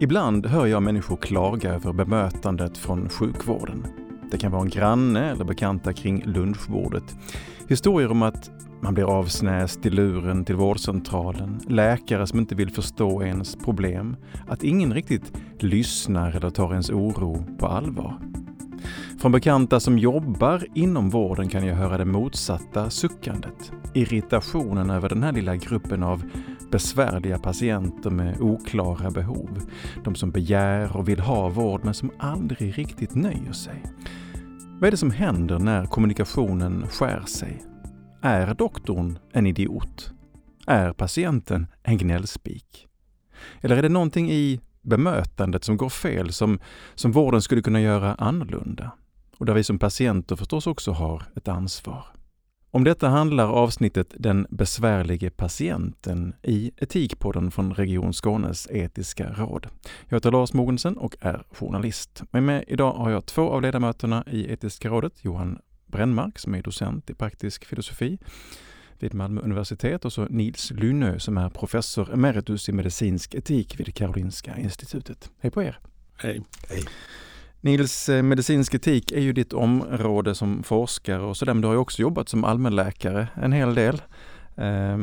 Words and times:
Ibland 0.00 0.46
hör 0.46 0.66
jag 0.66 0.82
människor 0.82 1.16
klaga 1.16 1.74
över 1.74 1.92
bemötandet 1.92 2.78
från 2.78 3.08
sjukvården. 3.08 3.86
Det 4.30 4.38
kan 4.38 4.52
vara 4.52 4.62
en 4.62 4.68
granne 4.68 5.30
eller 5.30 5.44
bekanta 5.44 5.92
kring 5.92 6.22
lunchbordet. 6.24 7.16
Historier 7.68 8.10
om 8.10 8.22
att 8.22 8.50
man 8.80 8.94
blir 8.94 9.04
avsnäst 9.04 9.86
i 9.86 9.90
luren 9.90 10.44
till 10.44 10.54
vårdcentralen, 10.54 11.60
läkare 11.68 12.26
som 12.26 12.38
inte 12.38 12.54
vill 12.54 12.70
förstå 12.70 13.22
ens 13.22 13.56
problem, 13.56 14.16
att 14.48 14.62
ingen 14.62 14.94
riktigt 14.94 15.32
lyssnar 15.58 16.36
eller 16.36 16.50
tar 16.50 16.70
ens 16.70 16.90
oro 16.90 17.44
på 17.58 17.66
allvar. 17.66 18.18
Från 19.20 19.32
bekanta 19.32 19.80
som 19.80 19.98
jobbar 19.98 20.64
inom 20.74 21.10
vården 21.10 21.48
kan 21.48 21.66
jag 21.66 21.74
höra 21.76 21.98
det 21.98 22.04
motsatta 22.04 22.90
suckandet. 22.90 23.72
Irritationen 23.94 24.90
över 24.90 25.08
den 25.08 25.22
här 25.22 25.32
lilla 25.32 25.56
gruppen 25.56 26.02
av 26.02 26.22
besvärliga 26.70 27.38
patienter 27.38 28.10
med 28.10 28.40
oklara 28.40 29.10
behov. 29.10 29.60
De 30.04 30.14
som 30.14 30.30
begär 30.30 30.96
och 30.96 31.08
vill 31.08 31.20
ha 31.20 31.48
vård 31.48 31.84
men 31.84 31.94
som 31.94 32.10
aldrig 32.18 32.78
riktigt 32.78 33.14
nöjer 33.14 33.52
sig. 33.52 33.82
Vad 34.80 34.86
är 34.86 34.90
det 34.90 34.96
som 34.96 35.10
händer 35.10 35.58
när 35.58 35.86
kommunikationen 35.86 36.86
skär 36.86 37.22
sig? 37.26 37.62
Är 38.22 38.54
doktorn 38.54 39.18
en 39.32 39.46
idiot? 39.46 40.12
Är 40.66 40.92
patienten 40.92 41.66
en 41.82 41.98
gnällspik? 41.98 42.86
Eller 43.60 43.76
är 43.76 43.82
det 43.82 43.88
någonting 43.88 44.30
i 44.30 44.60
bemötandet 44.82 45.64
som 45.64 45.76
går 45.76 45.88
fel 45.88 46.32
som, 46.32 46.58
som 46.94 47.12
vården 47.12 47.42
skulle 47.42 47.62
kunna 47.62 47.80
göra 47.80 48.14
annorlunda? 48.14 48.90
Och 49.38 49.46
där 49.46 49.54
vi 49.54 49.64
som 49.64 49.78
patienter 49.78 50.36
förstås 50.36 50.66
också 50.66 50.92
har 50.92 51.22
ett 51.36 51.48
ansvar. 51.48 52.17
Om 52.70 52.84
detta 52.84 53.08
handlar 53.08 53.48
avsnittet 53.48 54.14
Den 54.18 54.46
besvärlige 54.50 55.30
patienten 55.30 56.34
i 56.42 56.72
Etikpodden 56.76 57.50
från 57.50 57.74
Region 57.74 58.12
Skånes 58.12 58.68
etiska 58.70 59.32
råd. 59.32 59.66
Jag 60.08 60.16
heter 60.16 60.30
Lars 60.30 60.52
Mogensen 60.52 60.96
och 60.96 61.16
är 61.20 61.44
journalist. 61.50 62.22
Med 62.30 62.42
mig 62.42 62.64
idag 62.66 62.92
har 62.92 63.10
jag 63.10 63.26
två 63.26 63.50
av 63.50 63.62
ledamöterna 63.62 64.24
i 64.30 64.52
Etiska 64.52 64.88
rådet, 64.88 65.24
Johan 65.24 65.58
Brännmark 65.86 66.38
som 66.38 66.54
är 66.54 66.62
docent 66.62 67.10
i 67.10 67.14
praktisk 67.14 67.64
filosofi 67.64 68.18
vid 68.98 69.14
Malmö 69.14 69.40
universitet 69.40 70.04
och 70.04 70.12
så 70.12 70.24
Nils 70.24 70.70
Lynö 70.70 71.18
som 71.18 71.38
är 71.38 71.50
professor 71.50 72.12
emeritus 72.12 72.68
i 72.68 72.72
medicinsk 72.72 73.34
etik 73.34 73.80
vid 73.80 73.94
Karolinska 73.94 74.56
institutet. 74.56 75.30
Hej 75.40 75.50
på 75.50 75.62
er! 75.62 75.78
Hej! 76.16 76.42
Hej. 76.68 76.84
Nils, 77.60 78.08
eh, 78.08 78.22
medicinsk 78.22 78.74
etik 78.74 79.12
är 79.12 79.20
ju 79.20 79.32
ditt 79.32 79.52
område 79.52 80.34
som 80.34 80.62
forskare 80.62 81.22
och 81.22 81.36
sådär, 81.36 81.54
men 81.54 81.60
du 81.60 81.66
har 81.66 81.74
ju 81.74 81.80
också 81.80 82.02
jobbat 82.02 82.28
som 82.28 82.44
allmänläkare 82.44 83.28
en 83.34 83.52
hel 83.52 83.74
del 83.74 84.02
eh, 84.56 84.98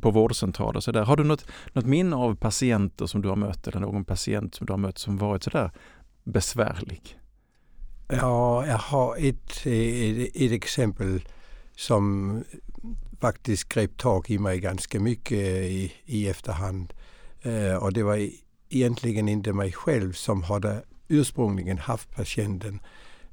på 0.00 0.10
vårdcentraler 0.10 0.76
och 0.76 0.84
sådär. 0.84 1.04
Har 1.04 1.16
du 1.16 1.24
något, 1.24 1.46
något 1.72 1.86
minne 1.86 2.16
av 2.16 2.36
patienter 2.36 3.06
som 3.06 3.22
du 3.22 3.28
har 3.28 3.36
mött 3.36 3.66
eller 3.66 3.80
någon 3.80 4.04
patient 4.04 4.54
som 4.54 4.66
du 4.66 4.72
har 4.72 4.78
mött 4.78 4.98
som 4.98 5.16
varit 5.16 5.42
sådär 5.42 5.70
besvärlig? 6.24 7.18
Ja, 8.08 8.66
jag 8.66 8.78
har 8.78 9.16
ett, 9.16 9.66
ett, 9.66 10.36
ett 10.36 10.52
exempel 10.52 11.20
som 11.76 12.44
faktiskt 13.20 13.68
grep 13.68 13.96
tag 13.96 14.30
i 14.30 14.38
mig 14.38 14.60
ganska 14.60 15.00
mycket 15.00 15.38
i, 15.38 15.92
i 16.04 16.28
efterhand. 16.28 16.92
Eh, 17.42 17.76
och 17.76 17.92
det 17.92 18.02
var 18.02 18.28
egentligen 18.68 19.28
inte 19.28 19.52
mig 19.52 19.72
själv 19.72 20.12
som 20.12 20.42
hade 20.42 20.82
ursprungligen 21.08 21.78
haft 21.78 22.10
patienten. 22.10 22.80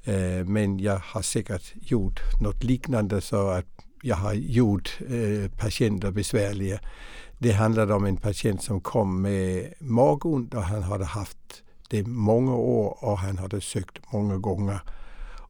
Eh, 0.04 0.46
men 0.46 0.80
jag 0.80 1.02
har 1.04 1.22
säkert 1.22 1.74
gjort 1.82 2.20
något 2.42 2.64
liknande 2.64 3.22
så 3.22 3.50
att 3.50 3.66
jag 4.02 4.16
har 4.16 4.34
gjort 4.34 5.00
eh, 5.10 5.52
patienter 5.52 6.12
besvärliga. 6.12 6.80
Det 7.38 7.52
handlade 7.52 7.94
om 7.94 8.06
en 8.06 8.18
patient 8.18 8.64
som 8.64 8.82
kom 8.82 9.22
med 9.22 9.74
magont 9.80 10.54
och 10.54 10.64
han 10.64 10.84
hade 10.84 11.06
haft 11.06 11.64
det 11.90 12.08
många 12.08 12.56
år 12.56 13.04
och 13.04 13.18
han 13.18 13.38
hade 13.38 13.62
sökt 13.62 14.14
många 14.14 14.38
gånger. 14.38 14.80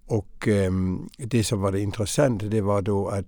Och 0.05 0.47
eh, 0.47 0.71
det 1.17 1.43
som 1.43 1.61
var 1.61 1.71
det 1.71 1.79
intressanta 1.79 2.45
det 2.45 2.61
var 2.61 2.81
då 2.81 3.07
att 3.07 3.25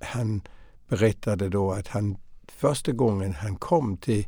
han 0.00 0.42
berättade 0.88 1.48
då 1.48 1.72
att 1.72 1.88
han 1.88 2.16
första 2.48 2.92
gången 2.92 3.34
han 3.34 3.56
kom 3.56 3.96
till 3.96 4.26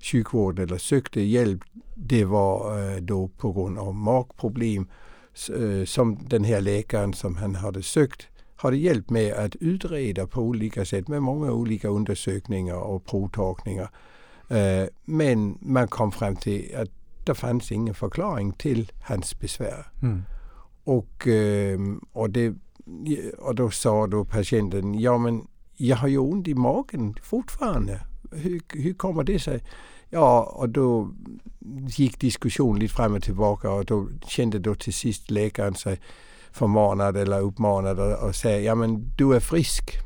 sjukvården 0.00 0.64
eller 0.64 0.78
sökte 0.78 1.20
hjälp 1.20 1.60
det 2.02 2.24
var 2.24 2.78
eh, 2.78 2.96
då 2.96 3.28
på 3.28 3.52
grund 3.52 3.78
av 3.78 3.94
magproblem 3.94 4.88
eh, 5.56 5.84
som 5.84 6.18
den 6.28 6.44
här 6.44 6.60
läkaren 6.60 7.12
som 7.12 7.36
han 7.36 7.54
hade 7.54 7.82
sökt 7.82 8.26
hade 8.56 8.76
hjälpt 8.76 9.10
med 9.10 9.34
att 9.34 9.56
utreda 9.56 10.26
på 10.26 10.40
olika 10.40 10.84
sätt 10.84 11.08
med 11.08 11.22
många 11.22 11.52
olika 11.52 11.88
undersökningar 11.88 12.76
och 12.76 13.04
provtagningar. 13.04 13.90
Eh, 14.48 14.88
men 15.04 15.58
man 15.60 15.88
kom 15.88 16.12
fram 16.12 16.36
till 16.36 16.76
att 16.76 16.90
det 17.26 17.34
fanns 17.34 17.72
ingen 17.72 17.94
förklaring 17.94 18.52
till 18.52 18.92
hans 19.02 19.40
besvär. 19.40 19.86
Mm. 20.02 20.22
Och, 20.84 21.28
och, 22.12 22.30
det, 22.30 22.54
och 23.38 23.54
då 23.54 23.70
sa 23.70 24.06
då 24.06 24.24
patienten, 24.24 25.00
ja 25.00 25.18
men 25.18 25.46
jag 25.76 25.96
har 25.96 26.08
ju 26.08 26.18
ont 26.18 26.48
i 26.48 26.54
magen 26.54 27.14
fortfarande. 27.22 28.00
Hur, 28.30 28.60
hur 28.68 28.94
kommer 28.94 29.24
det 29.24 29.38
sig? 29.38 29.60
Ja, 30.10 30.42
och 30.42 30.68
då 30.68 31.10
gick 31.88 32.20
diskussionen 32.20 32.80
lite 32.80 32.94
fram 32.94 33.14
och 33.14 33.22
tillbaka 33.22 33.70
och 33.70 33.84
då 33.84 34.08
kände 34.26 34.58
då 34.58 34.74
till 34.74 34.92
sist 34.92 35.30
läkaren 35.30 35.74
sig 35.74 36.00
förmanad 36.52 37.16
eller 37.16 37.40
uppmanad 37.40 37.98
och 37.98 38.34
säga 38.34 38.60
ja 38.60 38.74
men 38.74 39.12
du 39.16 39.34
är 39.34 39.40
frisk. 39.40 39.98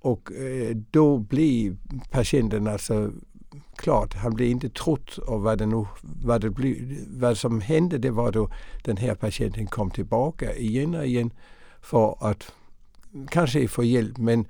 Och 0.00 0.32
eh, 0.32 0.76
då 0.90 1.18
blir 1.18 1.76
patienten 2.10 2.66
alltså 2.66 3.10
klart, 3.76 4.14
han 4.14 4.34
blir 4.34 4.50
inte 4.50 4.68
trott 4.68 5.18
och 5.18 5.42
vad, 5.42 5.58
det 5.58 5.66
nu, 5.66 5.86
vad, 6.02 6.40
det 6.40 6.50
blir, 6.50 6.98
vad 7.08 7.38
som 7.38 7.60
hände 7.60 7.98
det 7.98 8.10
var 8.10 8.32
då 8.32 8.50
den 8.84 8.96
här 8.96 9.14
patienten 9.14 9.66
kom 9.66 9.90
tillbaka 9.90 10.54
igen 10.56 10.94
och 10.94 11.06
igen 11.06 11.30
för 11.80 12.30
att 12.30 12.52
kanske 13.30 13.68
få 13.68 13.84
hjälp 13.84 14.18
men 14.18 14.46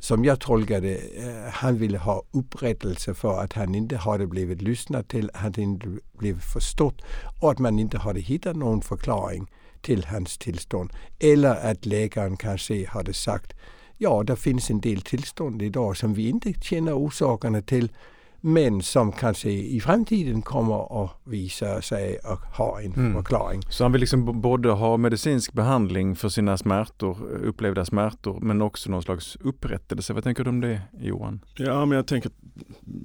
som 0.00 0.24
jag 0.24 0.40
tolkade 0.40 0.86
det, 0.86 0.96
eh, 0.96 1.50
han 1.52 1.78
ville 1.78 1.98
ha 1.98 2.22
upprättelse 2.30 3.14
för 3.14 3.40
att 3.40 3.52
han 3.52 3.74
inte 3.74 3.96
hade 3.96 4.26
blivit 4.26 4.62
lyssnad 4.62 5.08
till, 5.08 5.30
hade 5.34 5.62
inte 5.62 5.88
blivit 6.12 6.44
förstått 6.44 7.02
och 7.40 7.50
att 7.50 7.58
man 7.58 7.78
inte 7.78 7.98
hade 7.98 8.20
hittat 8.20 8.56
någon 8.56 8.82
förklaring 8.82 9.50
till 9.80 10.04
hans 10.04 10.38
tillstånd. 10.38 10.92
Eller 11.18 11.70
att 11.70 11.86
läkaren 11.86 12.36
kanske 12.36 12.88
hade 12.88 13.14
sagt 13.14 13.52
ja, 13.98 14.22
det 14.22 14.36
finns 14.36 14.70
en 14.70 14.80
del 14.80 15.00
tillstånd 15.00 15.62
idag 15.62 15.96
som 15.96 16.14
vi 16.14 16.28
inte 16.28 16.52
känner 16.52 16.92
orsakerna 16.92 17.62
till 17.62 17.92
men 18.40 18.82
som 18.82 19.12
kanske 19.12 19.50
i 19.50 19.80
framtiden 19.80 20.42
kommer 20.42 21.04
att 21.04 21.10
visa 21.24 21.82
sig 21.82 22.18
att 22.24 22.56
ha 22.56 22.80
en 22.80 22.92
mm. 22.92 23.14
förklaring. 23.14 23.62
Så 23.68 23.84
han 23.84 23.92
vill 23.92 24.00
liksom 24.00 24.40
både 24.40 24.70
ha 24.70 24.96
medicinsk 24.96 25.52
behandling 25.52 26.16
för 26.16 26.28
sina 26.28 26.56
smärtor, 26.56 27.16
upplevda 27.44 27.84
smärtor, 27.84 28.40
men 28.40 28.62
också 28.62 28.90
någon 28.90 29.02
slags 29.02 29.36
upprättelse. 29.36 30.12
Vad 30.12 30.24
tänker 30.24 30.44
du 30.44 30.50
om 30.50 30.60
det 30.60 30.80
Johan? 31.00 31.40
Ja, 31.54 31.84
men 31.84 31.96
jag 31.96 32.06
tänker, 32.06 32.30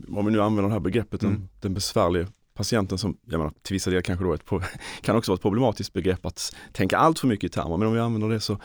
om 0.09 0.25
vi 0.25 0.31
nu 0.31 0.41
använder 0.41 0.69
det 0.69 0.73
här 0.73 0.79
begreppet, 0.79 1.23
mm. 1.23 1.35
den, 1.35 1.49
den 1.59 1.73
besvärliga 1.73 2.27
patienten 2.61 2.97
som, 2.97 3.17
jag 3.25 3.37
menar, 3.37 3.53
till 3.61 3.73
vissa 3.73 3.89
delar 3.89 4.01
kanske 4.01 4.25
då 4.25 4.33
ett, 4.33 4.43
kan 5.01 5.15
också 5.15 5.31
vara 5.31 5.35
ett 5.35 5.41
problematiskt 5.41 5.93
begrepp 5.93 6.25
att 6.25 6.55
tänka 6.71 6.97
allt 6.97 7.19
för 7.19 7.27
mycket 7.27 7.49
i 7.49 7.53
termer. 7.53 7.77
Men 7.77 7.87
om 7.87 7.93
vi 7.93 7.99
använder 7.99 8.29
det 8.29 8.39
så, 8.39 8.57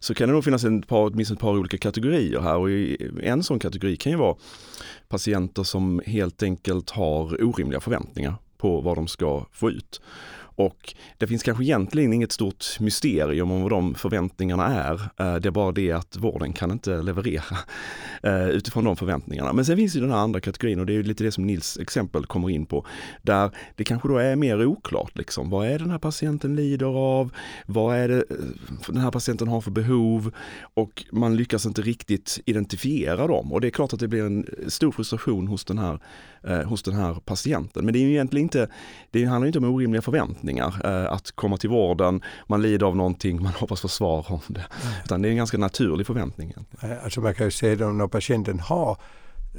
så 0.00 0.14
kan 0.14 0.28
det 0.28 0.34
nog 0.34 0.44
finnas 0.44 0.64
en 0.64 0.82
par, 0.82 1.10
minst 1.10 1.32
ett 1.32 1.38
par 1.38 1.58
olika 1.58 1.78
kategorier 1.78 2.40
här 2.40 2.56
och 2.56 2.70
en 3.24 3.42
sån 3.42 3.58
kategori 3.58 3.96
kan 3.96 4.12
ju 4.12 4.18
vara 4.18 4.36
patienter 5.08 5.62
som 5.62 6.02
helt 6.06 6.42
enkelt 6.42 6.90
har 6.90 7.44
orimliga 7.44 7.80
förväntningar 7.80 8.34
på 8.58 8.80
vad 8.80 8.96
de 8.96 9.08
ska 9.08 9.46
få 9.52 9.70
ut. 9.70 10.00
Och 10.54 10.94
det 11.18 11.26
finns 11.26 11.42
kanske 11.42 11.64
egentligen 11.64 12.12
inget 12.12 12.32
stort 12.32 12.80
mysterium 12.80 13.50
om 13.50 13.62
vad 13.62 13.70
de 13.70 13.94
förväntningarna 13.94 14.66
är. 14.66 14.92
Eh, 14.92 15.34
det 15.34 15.48
är 15.48 15.50
bara 15.50 15.72
det 15.72 15.92
att 15.92 16.16
vården 16.16 16.52
kan 16.52 16.70
inte 16.70 17.02
leverera 17.02 17.56
eh, 18.22 18.48
utifrån 18.48 18.84
de 18.84 18.96
förväntningarna. 18.96 19.52
Men 19.52 19.64
sen 19.64 19.76
finns 19.76 19.96
ju 19.96 20.00
den 20.00 20.10
här 20.10 20.18
andra 20.18 20.40
kategorin 20.40 20.80
och 20.80 20.86
det 20.86 20.94
är 20.94 21.02
lite 21.02 21.24
det 21.24 21.32
som 21.32 21.46
Nils 21.46 21.78
exempel 21.78 22.26
kommer 22.26 22.50
in 22.50 22.66
på. 22.66 22.86
Där 23.22 23.50
det 23.76 23.84
kanske 23.84 24.08
då 24.08 24.16
är 24.16 24.36
mer 24.36 24.66
oklart 24.66 25.18
liksom. 25.18 25.50
Vad 25.50 25.66
är 25.66 25.78
den 25.78 25.90
här 25.90 25.98
patienten 25.98 26.56
lider 26.56 26.86
av? 26.86 27.30
Vad 27.66 27.96
är 27.96 28.08
det 28.08 28.16
eh, 28.16 28.36
den 28.86 29.00
här 29.00 29.10
patienten 29.10 29.48
har 29.48 29.60
för 29.60 29.70
behov? 29.70 30.34
Och 30.74 31.04
man 31.12 31.36
lyckas 31.36 31.66
inte 31.66 31.82
riktigt 31.82 32.40
identifiera 32.46 33.26
dem. 33.26 33.52
Och 33.52 33.60
det 33.60 33.66
är 33.68 33.70
klart 33.70 33.92
att 33.92 34.00
det 34.00 34.08
blir 34.08 34.24
en 34.26 34.46
stor 34.68 34.92
frustration 34.92 35.48
hos 35.48 35.64
den 35.64 35.78
här, 35.78 36.00
hos 36.64 36.82
den 36.82 36.94
här 36.94 37.14
patienten. 37.14 37.84
Men 37.84 37.92
det 37.92 37.98
är 37.98 38.00
ju 38.00 38.10
egentligen 38.10 38.42
inte, 38.42 38.68
det 39.10 39.24
handlar 39.24 39.46
inte 39.46 39.58
om 39.58 39.64
orimliga 39.64 40.02
förväntningar 40.02 40.39
förväntningar. 40.40 40.80
Eh, 40.84 41.12
att 41.12 41.30
komma 41.32 41.56
till 41.56 41.70
vården, 41.70 42.22
man 42.48 42.62
lider 42.62 42.86
av 42.86 42.96
någonting, 42.96 43.42
man 43.42 43.52
hoppas 43.60 43.80
få 43.80 43.88
svar 43.88 44.26
om 44.28 44.40
det. 44.48 44.66
Mm. 44.82 44.94
Utan 45.04 45.22
det 45.22 45.28
är 45.28 45.30
en 45.30 45.36
ganska 45.36 45.58
naturlig 45.58 46.06
förväntning. 46.06 46.54
Alltså 47.04 47.20
man 47.20 47.34
kan 47.34 47.46
ju 47.46 47.50
säga 47.50 47.88
att 47.88 47.94
när 47.94 48.08
patienten 48.08 48.60
har 48.60 48.96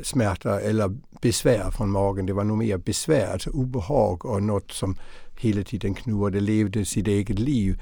smärta 0.04 0.60
eller 0.60 0.92
besvär 1.22 1.72
från 1.72 1.92
magen, 1.92 2.26
det 2.26 2.34
var 2.34 2.44
nog 2.44 2.58
mer 2.58 2.78
besvär, 2.78 3.32
alltså 3.32 3.50
obehag 3.50 4.26
och 4.26 4.44
något 4.44 4.72
som 4.72 4.96
hela 5.40 5.64
tiden 5.64 5.94
knurrade, 5.94 6.40
levde 6.40 6.86
sitt 6.86 7.08
eget 7.08 7.40
liv 7.40 7.80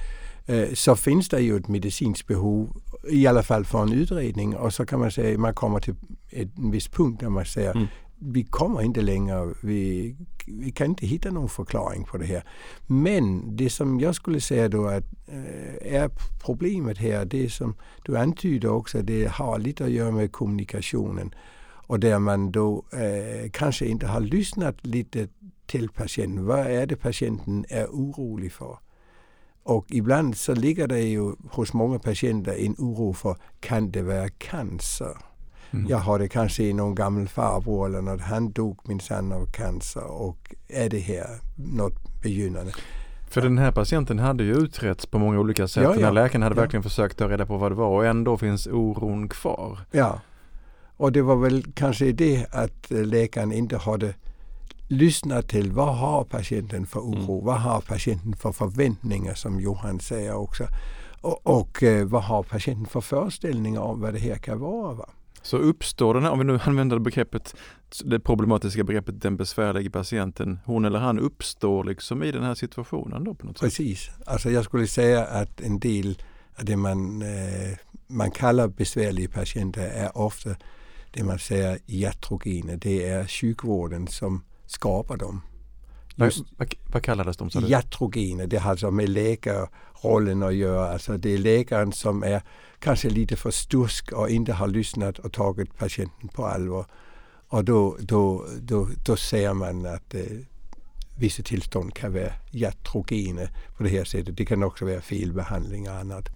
eh, 0.47 0.73
så 0.73 0.95
finns 0.95 1.29
det 1.29 1.39
ju 1.39 1.57
ett 1.57 1.67
medicinskt 1.67 2.27
behov, 2.27 2.81
i 3.09 3.27
alla 3.27 3.43
fall 3.43 3.65
för 3.65 3.83
en 3.83 3.93
utredning 3.93 4.55
och 4.55 4.73
så 4.73 4.85
kan 4.85 4.99
man 4.99 5.11
säga 5.11 5.37
man 5.37 5.53
kommer 5.53 5.79
till 5.79 5.95
en 6.31 6.71
viss 6.71 6.87
punkt 6.87 7.19
där 7.19 7.29
man 7.29 7.45
säger 7.45 7.71
mm 7.71 7.87
vi 8.19 8.43
kommer 8.43 8.81
inte 8.81 9.01
längre. 9.01 9.53
Vi, 9.61 10.15
vi 10.45 10.71
kan 10.71 10.87
inte 10.87 11.05
hitta 11.05 11.31
någon 11.31 11.49
förklaring 11.49 12.03
på 12.03 12.17
det 12.17 12.25
här. 12.25 12.43
Men 12.87 13.55
det 13.55 13.69
som 13.69 13.99
jag 13.99 14.15
skulle 14.15 14.41
säga 14.41 14.69
då 14.69 14.87
att 14.87 15.03
äh, 15.27 15.93
är 15.93 16.09
problemet 16.45 16.97
här, 16.97 17.25
det 17.25 17.49
som 17.49 17.75
du 18.05 18.17
antyder 18.17 18.69
också, 18.69 19.01
det 19.01 19.27
har 19.31 19.59
lite 19.59 19.85
att 19.85 19.91
göra 19.91 20.11
med 20.11 20.31
kommunikationen. 20.31 21.35
Och 21.89 21.99
där 21.99 22.19
man 22.19 22.51
då 22.51 22.85
äh, 22.93 23.49
kanske 23.51 23.85
inte 23.85 24.07
har 24.07 24.21
lyssnat 24.21 24.85
lite 24.85 25.27
till 25.65 25.89
patienten. 25.89 26.45
Vad 26.45 26.59
är 26.59 26.85
det 26.85 26.95
patienten 26.95 27.65
är 27.69 27.85
orolig 27.85 28.51
för? 28.51 28.77
Och 29.63 29.85
ibland 29.89 30.37
så 30.37 30.55
ligger 30.55 30.87
det 30.87 31.01
ju 31.01 31.35
hos 31.49 31.73
många 31.73 31.99
patienter 31.99 32.65
en 32.65 32.75
oro 32.77 33.13
för, 33.13 33.35
kan 33.59 33.91
det 33.91 34.01
vara 34.01 34.29
cancer? 34.29 35.28
Mm. 35.71 35.87
Jag 35.89 35.97
hade 35.97 36.27
kanske 36.27 36.63
i 36.63 36.73
någon 36.73 36.95
gammal 36.95 37.27
farbror 37.27 37.87
eller 37.87 38.01
något, 38.01 38.21
han 38.21 38.51
dog 38.51 38.79
minsann 38.83 39.31
av 39.31 39.45
cancer 39.45 40.03
och 40.03 40.55
är 40.67 40.89
det 40.89 40.99
här 40.99 41.27
något 41.55 42.21
begynnande? 42.23 42.71
För 43.29 43.41
den 43.41 43.57
här 43.57 43.71
patienten 43.71 44.19
hade 44.19 44.43
ju 44.43 44.53
utretts 44.53 45.05
på 45.05 45.19
många 45.19 45.39
olika 45.39 45.67
sätt. 45.67 45.83
Ja, 45.83 45.93
Den 45.93 46.03
här 46.03 46.11
läkaren 46.11 46.41
hade 46.41 46.55
ja. 46.55 46.61
verkligen 46.61 46.83
försökt 46.83 47.17
ta 47.17 47.29
reda 47.29 47.45
på 47.45 47.57
vad 47.57 47.71
det 47.71 47.75
var 47.75 47.87
och 47.87 48.05
ändå 48.05 48.37
finns 48.37 48.67
oron 48.67 49.29
kvar. 49.29 49.79
Ja, 49.91 50.19
och 50.97 51.11
det 51.11 51.21
var 51.21 51.35
väl 51.35 51.63
kanske 51.73 52.11
det 52.11 52.47
att 52.51 52.91
läkaren 52.91 53.51
inte 53.51 53.77
hade 53.77 54.13
lyssnat 54.87 55.47
till 55.47 55.71
vad 55.71 55.95
har 55.95 56.23
patienten 56.23 56.85
för 56.85 56.99
oro, 56.99 57.33
mm. 57.33 57.45
vad 57.45 57.61
har 57.61 57.81
patienten 57.81 58.33
för 58.33 58.51
förväntningar 58.51 59.33
som 59.33 59.59
Johan 59.59 59.99
säger 59.99 60.35
också. 60.35 60.63
Och, 61.21 61.47
och 61.47 61.83
eh, 61.83 62.05
vad 62.05 62.23
har 62.23 62.43
patienten 62.43 62.85
för 62.85 63.01
föreställningar 63.01 63.81
om 63.81 64.01
vad 64.01 64.13
det 64.13 64.19
här 64.19 64.35
kan 64.35 64.59
vara. 64.59 64.93
Va? 64.93 65.09
Så 65.41 65.57
uppstår 65.57 66.13
den 66.13 66.23
här, 66.23 66.31
om 66.31 66.39
vi 66.39 66.45
nu 66.45 66.59
använder 66.63 66.99
begreppet, 66.99 67.55
det 68.03 68.19
problematiska 68.19 68.83
begreppet 68.83 69.21
den 69.21 69.37
besvärliga 69.37 69.89
patienten, 69.91 70.59
hon 70.65 70.85
eller 70.85 70.99
han 70.99 71.19
uppstår 71.19 71.83
liksom 71.83 72.23
i 72.23 72.31
den 72.31 72.43
här 72.43 72.55
situationen 72.55 73.23
då 73.23 73.33
på 73.33 73.45
något 73.45 73.57
sätt? 73.57 73.65
Precis, 73.65 74.09
alltså 74.25 74.51
jag 74.51 74.65
skulle 74.65 74.87
säga 74.87 75.25
att 75.25 75.61
en 75.61 75.79
del 75.79 76.21
av 76.59 76.65
det 76.65 76.77
man, 76.77 77.21
eh, 77.21 77.77
man 78.07 78.31
kallar 78.31 78.67
besvärliga 78.67 79.29
patienter 79.29 79.81
är 79.81 80.17
ofta 80.17 80.55
det 81.11 81.23
man 81.23 81.39
säger 81.39 81.79
iatrogena. 81.85 82.75
Det 82.75 83.09
är 83.09 83.27
sjukvården 83.27 84.07
som 84.07 84.43
skapar 84.65 85.17
dem. 85.17 85.41
Just 86.25 86.45
vad, 86.57 86.75
vad 86.91 87.03
kallades 87.03 87.37
de? 87.37 87.49
Iatrogena, 87.65 88.45
det 88.45 88.57
har 88.57 88.71
alltså 88.71 88.91
med 88.91 89.09
läkarrollen 89.09 90.43
att 90.43 90.55
göra. 90.55 90.93
Alltså 90.93 91.17
det 91.17 91.33
är 91.33 91.37
läkaren 91.37 91.91
som 91.91 92.23
är 92.23 92.41
kanske 92.79 93.09
lite 93.09 93.35
för 93.35 93.51
stursk 93.51 94.11
och 94.11 94.29
inte 94.29 94.53
har 94.53 94.67
lyssnat 94.67 95.19
och 95.19 95.33
tagit 95.33 95.77
patienten 95.77 96.29
på 96.29 96.45
allvar. 96.45 96.85
Och 97.47 97.65
då, 97.65 97.97
då, 97.99 98.45
då, 98.61 98.87
då 99.05 99.15
ser 99.15 99.53
man 99.53 99.85
att 99.85 100.13
eh, 100.13 100.21
vissa 101.17 101.43
tillstånd 101.43 101.93
kan 101.93 102.13
vara 102.13 102.33
iatrogena 102.51 103.41
på 103.77 103.83
det 103.83 103.89
här 103.89 104.03
sättet. 104.03 104.37
Det 104.37 104.45
kan 104.45 104.63
också 104.63 104.85
vara 104.85 105.01
felbehandling 105.01 105.89
och 105.89 105.95
annat. 105.95 106.29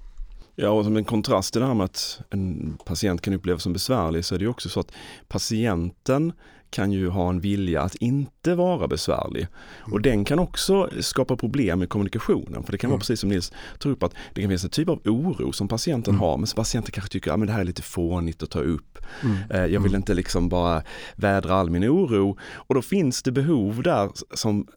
Ja, 0.55 0.69
och 0.69 0.83
som 0.83 0.97
en 0.97 1.05
kontrast 1.05 1.53
till 1.53 1.61
det 1.61 1.67
här 1.67 1.73
med 1.73 1.85
att 1.85 2.21
en 2.29 2.77
patient 2.85 3.21
kan 3.21 3.33
upplevas 3.33 3.63
som 3.63 3.73
besvärlig 3.73 4.25
så 4.25 4.35
är 4.35 4.39
det 4.39 4.47
också 4.47 4.69
så 4.69 4.79
att 4.79 4.91
patienten 5.27 6.33
kan 6.73 6.91
ju 6.91 7.09
ha 7.09 7.29
en 7.29 7.39
vilja 7.39 7.81
att 7.81 7.95
inte 7.95 8.55
vara 8.55 8.87
besvärlig. 8.87 9.47
Och 9.81 9.87
mm. 9.87 10.01
den 10.01 10.25
kan 10.25 10.39
också 10.39 10.89
skapa 10.99 11.35
problem 11.35 11.83
i 11.83 11.87
kommunikationen. 11.87 12.63
För 12.63 12.71
det 12.71 12.77
kan 12.77 12.89
vara 12.89 12.95
mm. 12.95 12.99
precis 12.99 13.19
som 13.19 13.29
Nils 13.29 13.51
tog 13.79 13.91
upp 13.91 14.03
att 14.03 14.13
det 14.33 14.41
kan 14.41 14.49
finnas 14.49 14.63
en 14.63 14.69
typ 14.69 14.89
av 14.89 15.01
oro 15.05 15.51
som 15.51 15.67
patienten 15.67 16.13
mm. 16.13 16.21
har. 16.21 16.37
Men 16.37 16.47
patienten 16.55 16.91
kanske 16.91 17.11
tycker 17.11 17.31
att 17.31 17.39
ah, 17.39 17.45
det 17.45 17.51
här 17.51 17.59
är 17.59 17.65
lite 17.65 17.81
fånigt 17.81 18.43
att 18.43 18.49
ta 18.49 18.59
upp. 18.59 18.97
Mm. 19.23 19.37
Eh, 19.49 19.59
jag 19.59 19.79
vill 19.79 19.91
mm. 19.91 19.95
inte 19.95 20.13
liksom 20.13 20.49
bara 20.49 20.83
vädra 21.15 21.55
all 21.55 21.69
min 21.69 21.83
oro. 21.83 22.37
Och 22.41 22.75
då 22.75 22.81
finns 22.81 23.23
det 23.23 23.31
behov 23.31 23.83
där 23.83 24.09
som 24.33 24.67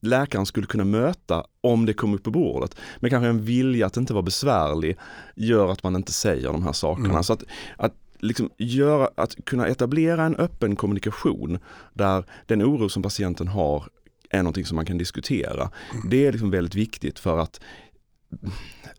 läkaren 0.00 0.46
skulle 0.46 0.66
kunna 0.66 0.84
möta 0.84 1.44
om 1.60 1.86
det 1.86 1.94
kom 1.94 2.14
upp 2.14 2.22
på 2.22 2.30
bordet. 2.30 2.76
Men 2.96 3.10
kanske 3.10 3.28
en 3.28 3.44
vilja 3.44 3.86
att 3.86 3.96
inte 3.96 4.12
vara 4.12 4.22
besvärlig 4.22 4.96
gör 5.34 5.72
att 5.72 5.82
man 5.82 5.96
inte 5.96 6.12
säger 6.12 6.52
de 6.52 6.62
här 6.62 6.72
sakerna. 6.72 7.08
Mm. 7.08 7.22
Så 7.22 7.32
att, 7.32 7.42
att 7.76 7.94
liksom 8.24 8.50
göra, 8.58 9.08
att 9.14 9.44
kunna 9.44 9.66
etablera 9.66 10.24
en 10.24 10.36
öppen 10.36 10.76
kommunikation 10.76 11.58
där 11.92 12.24
den 12.46 12.62
oro 12.62 12.88
som 12.88 13.02
patienten 13.02 13.48
har 13.48 13.84
är 14.30 14.38
någonting 14.38 14.64
som 14.64 14.76
man 14.76 14.86
kan 14.86 14.98
diskutera. 14.98 15.70
Mm. 15.92 16.10
Det 16.10 16.26
är 16.26 16.32
liksom 16.32 16.50
väldigt 16.50 16.74
viktigt 16.74 17.18
för 17.18 17.38
att 17.38 17.60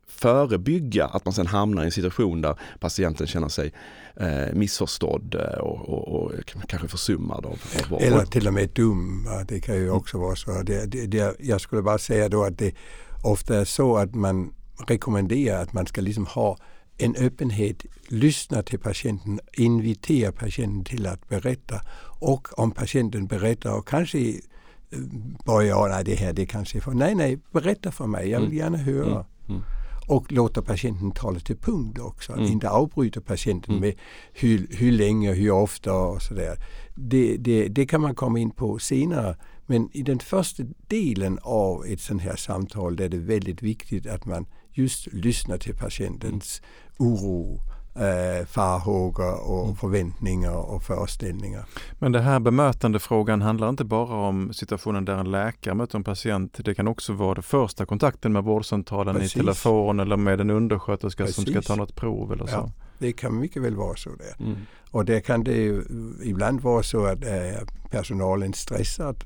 förebygga 0.08 1.06
att 1.06 1.26
man 1.26 1.34
sen 1.34 1.48
hamnar 1.48 1.84
i 1.84 1.86
en 1.86 1.92
situation 1.92 2.42
där 2.42 2.60
patienten 2.80 3.28
känner 3.28 3.48
sig 3.48 3.74
eh, 4.16 4.54
missförstådd 4.54 5.36
eh, 5.36 5.60
och, 5.60 5.90
och, 5.90 6.08
och, 6.08 6.32
kanske 6.68 6.88
försummad. 6.88 7.46
Av, 7.46 7.60
av 7.92 8.02
Eller 8.02 8.26
till 8.26 8.48
och 8.48 8.54
med 8.54 8.70
dum. 8.70 9.28
Det 9.48 9.60
kan 9.60 9.76
ju 9.76 9.90
också 9.90 10.18
vara 10.18 10.36
så. 10.36 10.52
Det, 10.52 10.86
det, 10.86 11.08
det, 11.08 11.36
jag 11.40 11.62
skulle 11.62 11.82
bara 11.82 11.98
säga 11.98 12.30
då 12.30 12.44
att 12.44 12.58
det 12.58 12.76
ofta 13.24 13.58
är 13.58 13.66
så 13.66 13.98
att 13.98 14.16
man 14.16 14.54
rekommenderar 14.88 15.62
att 15.62 15.74
man 15.74 15.86
ska 15.86 16.02
liksom 16.02 16.26
ha 16.26 16.58
en 16.98 17.16
öppenhet, 17.16 17.86
lyssna 18.08 18.64
till 18.64 18.80
patienten, 18.80 19.40
invitera 19.54 20.32
patienten 20.32 20.84
till 20.84 21.08
att 21.08 21.30
berätta 21.30 21.82
och 22.20 22.60
om 22.60 22.72
patienten 22.72 23.28
berättar 23.28 23.78
och 23.78 23.88
kanske 23.88 24.20
eh, 24.20 25.00
börjar, 25.46 25.90
nej 25.90 26.04
det 26.04 26.16
här 26.16 26.34
det 26.34 26.46
kanske 26.46 26.78
är 26.78 26.82
för, 26.82 26.92
nej 26.92 27.16
nej 27.16 27.40
berätta 27.52 27.92
för 27.92 28.08
mig, 28.08 28.30
jag 28.30 28.40
vill 28.40 28.48
mm. 28.48 28.58
gärna 28.58 28.78
höra. 28.78 29.12
Mm. 29.12 29.26
Mm. 29.50 29.62
Och 30.08 30.32
låta 30.32 30.62
patienten 30.62 31.12
tala 31.12 31.40
till 31.40 31.58
punkt 31.58 32.00
också, 32.00 32.34
mm. 32.34 32.46
inte 32.46 32.70
avbryta 32.70 33.22
patienten 33.22 33.72
mm. 33.72 33.82
med 33.82 33.96
hur, 34.34 34.68
hur 34.70 34.92
länge, 34.92 35.34
hur 35.34 35.52
ofta 35.52 35.94
och 35.94 36.22
sådär. 36.22 36.56
Det, 36.96 37.38
det, 37.38 37.68
det 37.68 37.86
kan 37.86 38.02
man 38.02 38.16
komma 38.16 38.40
in 38.40 38.52
på 38.52 38.80
senare. 38.80 39.38
Men 39.66 39.90
i 39.94 40.02
den 40.02 40.20
första 40.20 40.64
delen 40.88 41.40
av 41.42 41.86
ett 41.86 42.02
sånt 42.02 42.22
här 42.22 42.36
samtal 42.36 43.02
är 43.02 43.10
det 43.10 43.18
väldigt 43.18 43.62
viktigt 43.62 44.08
att 44.08 44.26
man 44.26 44.46
just 44.74 45.14
lyssnar 45.14 45.58
till 45.58 45.76
patientens 45.76 46.62
oro, 46.98 47.60
eh, 47.96 48.46
farhågor 48.46 49.50
och 49.50 49.64
mm. 49.64 49.76
förväntningar 49.76 50.56
och 50.56 50.84
föreställningar. 50.84 51.66
Men 52.00 52.12
det 52.12 52.22
här 52.22 52.40
bemötandefrågan 52.40 53.42
handlar 53.42 53.70
inte 53.70 53.84
bara 53.84 54.28
om 54.28 54.54
situationen 54.54 55.06
där 55.06 55.18
en 55.18 55.32
läkare 55.32 55.76
möter 55.76 55.98
en 55.98 56.04
patient. 56.04 56.60
Det 56.66 56.76
kan 56.76 56.88
också 56.88 57.14
vara 57.14 57.34
den 57.34 57.44
första 57.44 57.86
kontakten 57.86 58.34
med 58.34 58.44
vårdcentralen 58.44 59.16
Precis. 59.16 59.36
i 59.36 59.40
telefon 59.40 60.00
eller 60.00 60.18
med 60.18 60.42
en 60.42 60.50
undersköterska 60.50 61.24
Precis. 61.24 61.36
som 61.36 61.46
ska 61.46 61.62
ta 61.62 61.76
något 61.76 61.96
prov 61.96 62.34
eller 62.34 62.46
så. 62.46 62.56
Ja, 62.56 62.72
det 63.00 63.14
kan 63.14 63.40
mycket 63.40 63.62
väl 63.62 63.76
vara 63.76 63.96
så 63.96 64.10
där. 64.10 64.46
Mm. 64.46 64.58
Och 64.92 65.06
det 65.06 65.22
kan 65.22 65.44
det 65.44 65.84
ibland 66.24 66.62
vara 66.62 66.84
så 66.84 67.06
att 67.06 67.24
eh, 67.24 67.68
personalen 67.90 68.54
stressad 68.54 69.26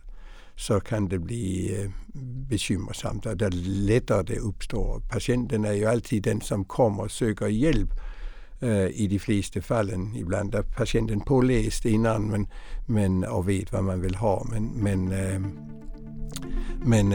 så 0.59 0.79
kan 0.79 1.07
det 1.07 1.19
bli 1.19 1.75
eh, 1.81 1.89
bekymmersamt 2.49 2.49
bekymmersamt. 2.49 3.23
Det 3.23 3.45
är 3.45 3.51
lättare 3.87 4.23
det 4.23 4.39
uppstår. 4.39 4.99
Patienten 4.99 5.65
är 5.65 5.73
ju 5.73 5.85
alltid 5.85 6.23
den 6.23 6.41
som 6.41 6.65
kommer 6.65 7.03
och 7.03 7.11
söker 7.11 7.47
hjälp 7.47 7.89
eh, 8.59 8.87
i 8.87 9.07
de 9.09 9.19
flesta 9.19 9.61
fallen. 9.61 10.15
Ibland 10.15 10.55
är 10.55 10.61
patienten 10.61 11.19
påläst 11.19 11.85
innan 11.85 12.27
men, 12.27 12.47
men, 12.85 13.23
och 13.23 13.49
vet 13.49 13.73
vad 13.73 13.83
man 13.83 14.01
vill 14.01 14.15
ha. 14.15 14.47
Men, 14.51 14.65
men, 14.65 15.11
eh, 15.11 15.41
men 16.85 17.13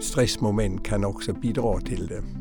stressmoment 0.00 0.86
kan 0.86 1.04
också 1.04 1.32
bidra 1.32 1.80
till 1.80 2.06
det. 2.06 2.39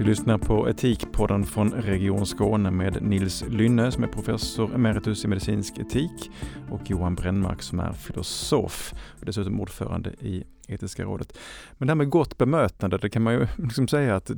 Du 0.00 0.06
lyssnar 0.06 0.38
på 0.38 0.68
Etikpodden 0.68 1.44
från 1.44 1.72
Region 1.72 2.26
Skåne 2.26 2.70
med 2.70 3.02
Nils 3.02 3.44
Lynne 3.48 3.92
som 3.92 4.04
är 4.04 4.08
professor 4.08 4.74
emeritus 4.74 5.24
i 5.24 5.28
medicinsk 5.28 5.78
etik 5.78 6.30
och 6.70 6.90
Johan 6.90 7.14
Brännmark 7.14 7.62
som 7.62 7.80
är 7.80 7.92
filosof 7.92 8.94
och 9.20 9.26
dessutom 9.26 9.60
ordförande 9.60 10.10
i 10.10 10.44
Etiska 10.68 11.04
rådet. 11.04 11.38
Men 11.72 11.86
det 11.86 11.90
här 11.90 11.96
med 11.96 12.10
gott 12.10 12.38
bemötande, 12.38 12.98
det 12.98 13.10
kan 13.10 13.22
man 13.22 13.34
ju 13.34 13.46
liksom 13.56 13.88
säga 13.88 14.16
att 14.16 14.30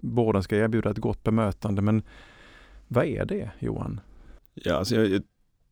vården 0.00 0.42
ska 0.42 0.56
erbjuda 0.56 0.90
ett 0.90 0.98
gott 0.98 1.22
bemötande, 1.22 1.82
men 1.82 2.02
vad 2.88 3.04
är 3.04 3.24
det 3.24 3.50
Johan? 3.58 4.00
Ja, 4.54 4.74
alltså 4.74 4.96
jag, 4.96 5.22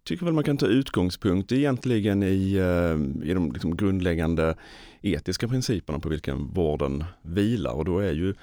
tycker 0.04 0.24
väl 0.24 0.34
man 0.34 0.44
kan 0.44 0.56
ta 0.56 0.66
utgångspunkt 0.66 1.52
egentligen 1.52 2.22
i, 2.22 2.54
eh, 2.54 3.28
i 3.30 3.34
de 3.34 3.52
liksom 3.52 3.76
grundläggande 3.76 4.54
etiska 5.02 5.48
principerna 5.48 5.98
på 5.98 6.08
vilken 6.08 6.52
vården 6.52 7.04
vilar. 7.22 7.72
Och 7.72 7.84
då 7.84 7.98
är 7.98 8.12
ju 8.12 8.34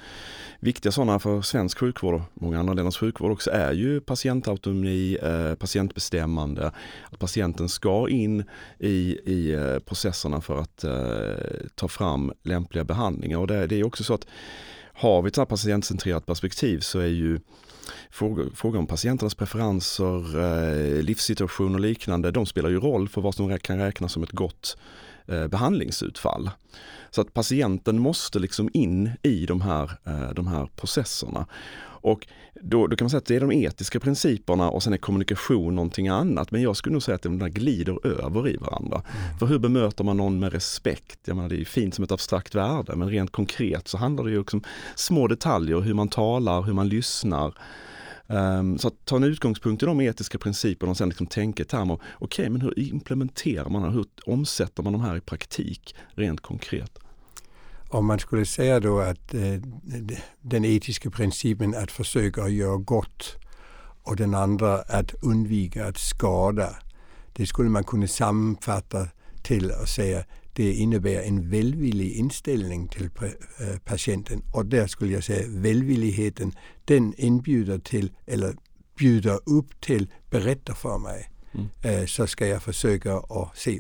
viktiga 0.59 0.91
sådana 0.91 1.19
för 1.19 1.41
svensk 1.41 1.77
sjukvård 1.79 2.13
och 2.13 2.21
många 2.33 2.59
andra 2.59 2.73
länders 2.73 2.97
sjukvård 2.97 3.31
också 3.31 3.51
är 3.51 3.71
ju 3.71 4.01
patientautonomi, 4.01 5.17
eh, 5.21 5.55
patientbestämmande, 5.55 6.71
att 7.11 7.19
patienten 7.19 7.69
ska 7.69 8.09
in 8.09 8.43
i, 8.79 9.17
i 9.25 9.53
eh, 9.53 9.79
processerna 9.79 10.41
för 10.41 10.59
att 10.61 10.85
ta 11.75 11.87
fram 11.87 12.33
lämpliga 12.43 12.83
behandlingar. 12.83 13.37
Och 13.37 13.47
det, 13.47 13.67
det 13.67 13.79
är 13.79 13.85
också 13.85 14.03
så 14.03 14.13
att 14.13 14.27
har 14.93 15.21
vi 15.21 15.27
ett 15.27 15.49
patientcentrerat 15.49 16.25
perspektiv 16.25 16.79
så 16.79 16.99
är 16.99 17.07
ju 17.07 17.39
frågor, 18.11 18.49
frågor 18.55 18.79
om 18.79 18.87
patienternas 18.87 19.35
preferenser, 19.35 20.39
eh, 20.39 21.01
livssituation 21.01 21.73
och 21.73 21.79
liknande, 21.79 22.31
de 22.31 22.45
spelar 22.45 22.69
ju 22.69 22.79
roll 22.79 23.09
för 23.09 23.21
vad 23.21 23.35
som 23.35 23.59
kan 23.59 23.77
räknas 23.77 24.11
som 24.11 24.23
ett 24.23 24.31
gott 24.31 24.77
eh, 25.27 25.47
behandlingsutfall. 25.47 26.49
Så 27.09 27.21
att 27.21 27.33
patienten 27.33 27.99
måste 27.99 28.39
liksom 28.39 28.69
in 28.73 29.11
i 29.23 29.45
de 29.45 29.61
här, 29.61 29.91
eh, 30.05 30.33
de 30.33 30.47
här 30.47 30.69
processerna. 30.75 31.45
Och 32.07 32.27
då, 32.61 32.87
då, 32.87 32.95
kan 32.95 33.05
man 33.05 33.09
säga 33.09 33.17
att 33.17 33.25
det 33.25 33.35
är 33.35 33.39
de 33.39 33.51
etiska 33.51 33.99
principerna 33.99 34.69
och 34.69 34.83
sen 34.83 34.93
är 34.93 34.97
kommunikation 34.97 35.75
någonting 35.75 36.07
annat. 36.07 36.51
Men 36.51 36.61
jag 36.61 36.77
skulle 36.77 36.93
nog 36.93 37.03
säga 37.03 37.15
att 37.15 37.21
de 37.21 37.39
där 37.39 37.49
glider 37.49 38.07
över 38.07 38.49
i 38.49 38.57
varandra. 38.57 39.01
Mm. 39.05 39.37
För 39.39 39.45
hur 39.45 39.59
bemöter 39.59 40.03
man 40.03 40.17
någon 40.17 40.39
med 40.39 40.53
respekt? 40.53 41.19
Jag 41.25 41.35
menar, 41.35 41.49
det 41.49 41.61
är 41.61 41.65
fint 41.65 41.95
som 41.95 42.03
ett 42.03 42.11
abstrakt 42.11 42.55
värde 42.55 42.95
men 42.95 43.09
rent 43.09 43.31
konkret 43.31 43.87
så 43.87 43.97
handlar 43.97 44.23
det 44.23 44.31
ju 44.31 44.39
om 44.39 44.63
små 44.95 45.27
detaljer, 45.27 45.79
hur 45.79 45.93
man 45.93 46.07
talar, 46.07 46.61
hur 46.61 46.73
man 46.73 46.89
lyssnar. 46.89 47.53
Um, 48.27 48.77
så 48.77 48.87
att 48.87 49.05
ta 49.05 49.15
en 49.15 49.23
utgångspunkt 49.23 49.83
i 49.83 49.85
de 49.85 50.01
etiska 50.01 50.37
principerna 50.37 50.89
och 50.91 50.97
sen 50.97 51.09
liksom 51.09 51.27
tänka 51.27 51.63
i 51.63 51.65
termer, 51.65 51.93
okej 51.95 52.17
okay, 52.19 52.49
men 52.49 52.61
hur 52.61 52.79
implementerar 52.79 53.69
man 53.69 53.81
det? 53.81 53.89
Hur 53.89 54.05
omsätter 54.25 54.83
man 54.83 54.93
de 54.93 55.01
här 55.01 55.17
i 55.17 55.21
praktik 55.21 55.95
rent 56.15 56.41
konkret? 56.41 56.99
Om 57.89 58.05
man 58.05 58.19
skulle 58.19 58.45
säga 58.45 58.79
då 58.79 58.99
att 58.99 59.33
eh, 59.33 59.61
den 60.41 60.65
etiska 60.65 61.09
principen 61.09 61.75
att 61.75 61.91
försöka 61.91 62.47
göra 62.47 62.77
gott 62.77 63.37
och 64.03 64.15
den 64.15 64.33
andra 64.35 64.81
att 64.81 65.13
undvika 65.21 65.85
att 65.87 65.97
skada. 65.97 66.75
Det 67.33 67.47
skulle 67.47 67.69
man 67.69 67.83
kunna 67.83 68.07
sammanfatta 68.07 69.07
till 69.43 69.71
att 69.71 69.89
säga 69.89 70.25
det 70.53 70.73
innebär 70.73 71.21
en 71.21 71.49
välvillig 71.49 72.11
inställning 72.11 72.87
till 72.87 73.03
eh, 73.05 73.77
patienten 73.85 74.41
och 74.53 74.65
där 74.65 74.87
skulle 74.87 75.13
jag 75.13 75.23
säga 75.23 75.47
välvilligheten 75.47 76.51
den 76.85 77.13
inbjuder 77.17 77.79
till 77.79 78.11
eller 78.25 78.55
bjuder 78.97 79.39
upp 79.45 79.81
till 79.81 80.11
berätta 80.29 80.75
för 80.75 80.97
mig. 80.97 81.29
Mm. 81.53 81.67
Eh, 81.81 82.05
så 82.05 82.27
ska 82.27 82.47
jag 82.47 82.63
försöka 82.63 83.17
att 83.17 83.57
se 83.57 83.79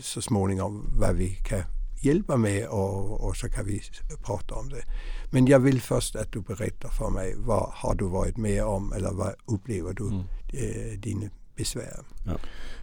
så 0.00 0.22
småningom 0.22 0.94
vad 0.98 1.16
vi 1.16 1.34
kan 1.34 1.77
hjälpa 2.00 2.36
med 2.36 2.68
och, 2.68 3.24
och, 3.24 3.36
så 3.36 3.48
kan 3.48 3.64
vi 3.64 3.82
prata 4.24 4.54
om 4.54 4.68
det. 4.68 4.82
Men 5.30 5.46
jag 5.46 5.60
vill 5.60 5.80
först 5.80 6.16
att 6.16 6.32
du 6.32 6.40
berättar 6.40 6.88
för 6.88 7.10
mig 7.10 7.34
vad 7.36 7.70
har 7.72 7.94
du 7.94 8.04
varit 8.04 8.36
med 8.36 8.64
om 8.64 8.92
eller 8.92 9.12
vad 9.12 9.34
upplever 9.44 9.92
du 9.92 10.08
mm. 10.08 10.20
eh, 10.52 11.00
dina 11.00 11.30
besvär? 11.56 12.00
Ja. 12.26 12.32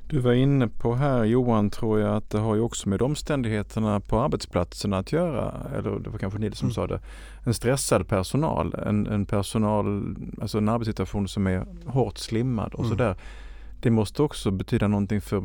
Du 0.08 0.20
var 0.20 0.34
inne 0.34 0.68
på 0.68 0.96
här 0.96 1.24
Johan 1.24 1.70
tror 1.70 2.00
jag 2.00 2.16
att 2.16 2.30
det 2.30 2.38
har 2.38 2.56
ju 2.56 2.62
också 2.62 2.90
med 2.90 3.02
omständigheterna 3.02 4.00
på 4.00 4.20
arbetsplatserna 4.20 4.98
att 4.98 5.12
göra. 5.12 5.54
Eller 5.78 6.00
det 6.00 6.10
var 6.10 6.20
kanske 6.20 6.40
ni 6.40 6.52
som 6.52 6.66
mm. 6.66 6.74
sa 6.74 6.88
det. 6.88 7.00
En 7.44 7.54
stressad 7.54 8.08
personal, 8.08 8.76
en, 8.86 9.08
en 9.08 9.26
personal, 9.26 10.16
alltså 10.42 10.58
en 10.58 10.70
arbetssituation 10.70 11.28
som 11.28 11.48
är 11.48 11.66
hårt 11.86 12.18
slimmad 12.18 12.74
och 12.74 12.86
mm. 12.86 12.90
sådär. 12.90 13.16
Det 13.86 13.92
måste 13.92 14.22
också 14.22 14.52
betyda 14.52 14.88
någonting 14.88 15.22
för 15.22 15.42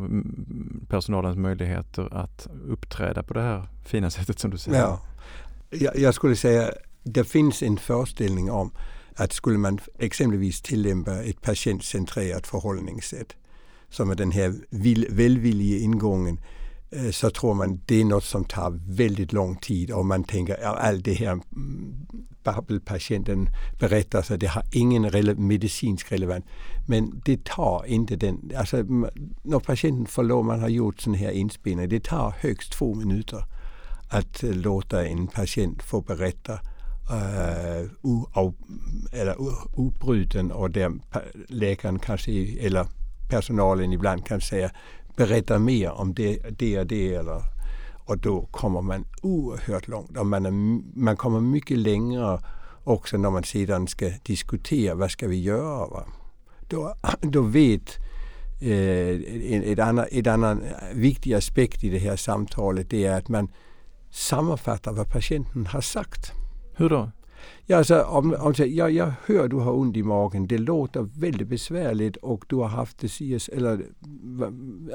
personalens 0.88 1.36
möjligheter 1.36 2.14
att 2.14 2.48
uppträda 2.68 3.22
på 3.22 3.34
det 3.34 3.40
här 3.40 3.68
fina 3.86 4.10
sättet 4.10 4.38
som 4.38 4.50
du 4.50 4.58
säger. 4.58 4.78
Ja. 4.78 5.00
Jag, 5.70 5.98
jag 5.98 6.14
skulle 6.14 6.36
säga 6.36 6.70
det 7.02 7.24
finns 7.24 7.62
en 7.62 7.76
föreställning 7.76 8.50
om 8.50 8.72
att 9.16 9.32
skulle 9.32 9.58
man 9.58 9.78
exempelvis 9.98 10.62
tillämpa 10.62 11.22
ett 11.22 11.42
patientcentrerat 11.42 12.46
förhållningssätt 12.46 13.36
som 13.88 14.10
är 14.10 14.14
den 14.14 14.30
här 14.30 14.54
välvilliga 15.10 15.78
ingången 15.78 16.40
Eh, 16.92 17.10
så 17.10 17.30
tror 17.30 17.54
man 17.54 17.80
det 17.86 18.00
är 18.00 18.04
något 18.04 18.24
som 18.24 18.44
tar 18.44 18.80
väldigt 18.86 19.32
lång 19.32 19.56
tid 19.56 19.90
och 19.90 20.06
man 20.06 20.24
tänker 20.24 20.64
att 20.64 20.78
allt 20.78 21.04
det 21.04 21.14
här 21.14 21.32
mm, 21.32 22.06
babbelpatienten 22.44 23.48
berättar 23.80 24.22
så 24.22 24.36
det 24.36 24.46
har 24.46 24.62
ingen 24.72 25.10
rele 25.10 25.34
medicinsk 25.34 26.12
relevans. 26.12 26.44
Men 26.88 27.22
det 27.24 27.44
tar 27.44 27.84
inte 27.86 28.16
den, 28.16 28.52
alltså 28.56 28.76
när 29.42 29.58
patienten 29.58 30.06
får 30.06 30.22
lov, 30.22 30.44
man 30.44 30.60
har 30.60 30.68
gjort 30.68 31.00
sån 31.00 31.14
här 31.14 31.30
inspelning, 31.30 31.88
det 31.88 32.04
tar 32.04 32.34
högst 32.40 32.72
två 32.72 32.94
minuter 32.94 33.44
att 34.08 34.42
eh, 34.42 34.50
låta 34.50 35.06
en 35.06 35.26
patient 35.26 35.82
få 35.82 36.00
berätta 36.00 36.52
eh, 37.10 37.82
uh, 37.82 37.90
o, 38.02 38.54
eller 39.12 39.36
obruten 39.74 40.52
och 40.52 40.70
där 40.70 40.92
läkaren 41.48 41.98
kanske, 41.98 42.32
eller 42.60 42.86
personalen 43.30 43.92
ibland 43.92 44.26
kan 44.26 44.40
säga 44.40 44.70
berätta 45.16 45.58
mer 45.58 45.90
om 45.90 46.14
det, 46.14 46.58
det 46.58 46.78
och 46.78 46.86
det. 46.86 47.14
Eller, 47.14 47.42
och 48.04 48.18
då 48.18 48.46
kommer 48.50 48.82
man 48.82 49.04
oerhört 49.22 49.88
långt. 49.88 50.16
Och 50.16 50.26
man, 50.26 50.46
är, 50.46 50.50
man 50.98 51.16
kommer 51.16 51.40
mycket 51.40 51.78
längre 51.78 52.40
också 52.84 53.16
när 53.16 53.30
man 53.30 53.44
sedan 53.44 53.86
ska 53.86 54.10
diskutera 54.22 54.94
vad 54.94 55.10
ska 55.10 55.28
vi 55.28 55.40
göra. 55.40 55.86
Va? 55.86 56.06
Då, 56.68 56.94
då 57.20 57.42
vet 57.42 57.96
eh, 58.60 59.70
ett 59.70 59.78
annat, 59.78 60.08
ett 60.10 60.26
annan 60.26 60.62
viktig 60.94 61.34
aspekt 61.34 61.84
i 61.84 61.88
det 61.88 61.98
här 61.98 62.16
samtalet 62.16 62.90
det 62.90 63.04
är 63.04 63.18
att 63.18 63.28
man 63.28 63.48
sammanfattar 64.10 64.92
vad 64.92 65.08
patienten 65.08 65.66
har 65.66 65.80
sagt. 65.80 66.32
Hur 66.74 66.88
då? 66.88 67.10
Ja, 67.66 67.76
alltså, 67.76 68.02
om, 68.02 68.34
om, 68.38 68.54
ja, 68.58 68.90
jag 68.90 69.12
hör 69.26 69.48
du 69.48 69.56
har 69.56 69.72
ont 69.72 69.96
i 69.96 70.02
magen. 70.02 70.46
Det 70.46 70.58
låter 70.58 71.08
väldigt 71.20 71.48
besvärligt 71.48 72.16
och 72.16 72.44
du 72.48 72.56
har 72.56 72.68
haft 72.68 72.98
det 72.98 73.08
sies, 73.08 73.48
eller 73.48 73.84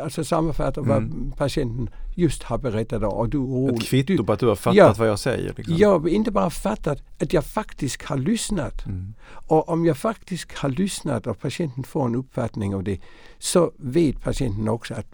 alltså 0.02 0.24
sammanfatta 0.24 0.82
mm. 0.82 0.90
vad 0.90 1.38
patienten 1.38 1.90
just 2.16 2.44
har 2.44 2.58
berättat 2.58 3.04
och 3.04 3.30
du 3.30 3.38
orolig. 3.38 3.75
Ett 3.75 3.84
kvitto 3.84 4.24
på 4.24 4.34
att 4.34 4.40
du 4.40 4.48
har 4.48 4.56
fattat 4.56 4.78
ja, 4.78 4.96
vad 4.98 5.08
jag 5.08 5.20
säger? 5.20 5.54
Liksom. 5.58 5.75
Ja, 5.78 6.10
inte 6.10 6.32
bara 6.32 6.50
fattat, 6.50 7.04
att 7.22 7.34
jag 7.34 7.46
faktiskt 7.46 8.02
har 8.02 8.18
lyssnat. 8.18 8.86
Mm. 8.86 9.14
Och 9.28 9.70
om 9.70 9.86
jag 9.86 9.98
faktiskt 9.98 10.52
har 10.52 10.70
lyssnat 10.70 11.28
och 11.28 11.40
patienten 11.40 11.84
får 11.84 12.06
en 12.06 12.16
uppfattning 12.16 12.75
av 12.75 12.84
det 12.84 13.00
så 13.40 13.72
vet 13.78 14.22
patienten 14.22 14.70
också 14.70 14.94
att 14.94 15.08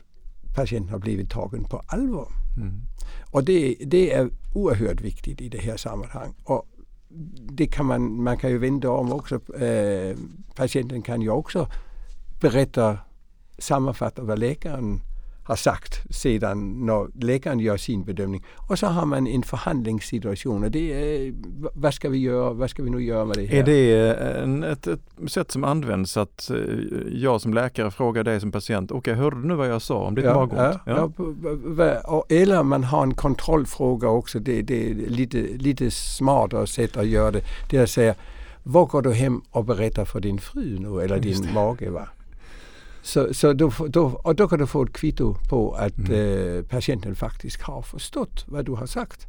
patienten 0.56 0.90
har 0.90 1.00
blivit 1.00 1.30
tagen 1.30 1.64
på 1.64 1.82
allvar. 1.88 2.28
Mm. 2.58 2.82
Och 3.32 3.44
det, 3.44 3.76
det 3.86 4.14
är 4.14 4.30
oerhört 4.54 5.02
viktigt 5.02 5.42
i 5.42 5.50
det 5.50 5.58
här 5.58 5.78
sammanhanget. 5.78 6.36
Och 6.44 6.66
det 7.52 7.68
kan 7.68 7.86
man, 7.86 8.24
man 8.24 8.38
kan 8.38 8.50
ju 8.50 8.58
vända 8.58 8.90
om 8.90 9.14
också. 9.14 9.56
Eh, 9.56 10.18
patienten 10.56 11.02
kan 11.02 11.22
ju 11.22 11.30
också 11.30 11.68
berätta, 12.42 12.98
sammanfatta 13.58 14.22
vad 14.22 14.40
läkaren 14.40 15.02
har 15.52 15.56
sagt 15.56 16.14
sedan 16.16 16.86
när 16.86 17.26
läkaren 17.26 17.60
gör 17.60 17.78
sin 17.78 18.04
bedömning. 18.04 18.44
Och 18.70 18.80
så 18.80 18.88
har 18.88 19.06
man 19.06 19.28
en 19.28 19.44
förhandlingssituation 19.44 20.64
och 20.64 20.72
det 20.72 20.94
är 20.94 21.34
vad 21.74 21.94
ska 21.94 22.10
vi 22.10 22.18
göra, 22.18 22.54
vad 22.54 22.70
ska 22.70 22.84
vi 22.84 22.90
nu 22.90 23.04
göra 23.04 23.26
med 23.26 23.38
det 23.38 23.46
här? 23.46 23.58
Är 23.58 23.64
det 23.64 24.14
en, 24.44 24.64
ett, 24.64 24.88
ett 24.88 25.02
sätt 25.28 25.52
som 25.52 25.64
används 25.64 26.18
att 26.18 26.50
eh, 26.50 26.58
jag 27.12 27.42
som 27.42 27.54
läkare 27.54 27.92
frågar 27.92 28.24
dig 28.24 28.40
som 28.40 28.52
patient, 28.52 28.92
okej 28.92 29.00
okay, 29.00 29.24
hörde 29.24 29.42
du 29.42 29.48
nu 29.48 29.56
vad 29.56 29.70
jag 29.70 29.82
sa 29.82 29.96
om 29.96 30.16
ditt 30.16 30.26
ja, 30.26 30.34
magont? 30.34 30.80
Ja, 30.86 31.12
ja. 32.08 32.26
eller 32.30 32.64
man 32.64 32.84
har 32.84 33.04
en 33.04 33.14
kontrollfråga 33.14 34.10
också, 34.10 34.40
det, 34.40 34.62
det 34.62 34.90
är 34.90 34.94
lite, 34.94 35.38
lite 35.38 35.92
smartare 35.92 36.68
sätt 36.68 36.98
att 36.98 37.08
göra 37.08 37.32
det. 37.32 37.42
Det 37.70 37.78
är 37.78 37.84
att 37.84 37.90
säga, 37.90 38.16
vad 38.64 38.88
går 38.88 39.02
du 39.02 39.14
hem 39.14 39.42
och 39.50 39.66
berättar 39.66 40.06
för 40.06 40.20
din 40.20 40.40
fru 40.40 40.80
nu 40.80 41.02
eller 41.02 41.20
din 41.20 41.54
mage? 41.54 41.90
Va? 41.90 42.08
Så, 43.02 43.34
så 43.34 43.54
då, 43.54 43.72
då, 43.88 44.04
och 44.04 44.36
då 44.36 44.48
kan 44.48 44.60
du 44.60 44.68
få 44.68 44.84
ett 44.84 44.94
kvitto 44.94 45.36
på 45.50 45.74
att 45.74 45.98
mm. 45.98 46.58
eh, 46.58 46.64
patienten 46.64 47.16
faktiskt 47.16 47.62
har 47.62 47.82
förstått 47.82 48.46
vad 48.48 48.66
du 48.66 48.72
har 48.72 48.86
sagt. 48.86 49.28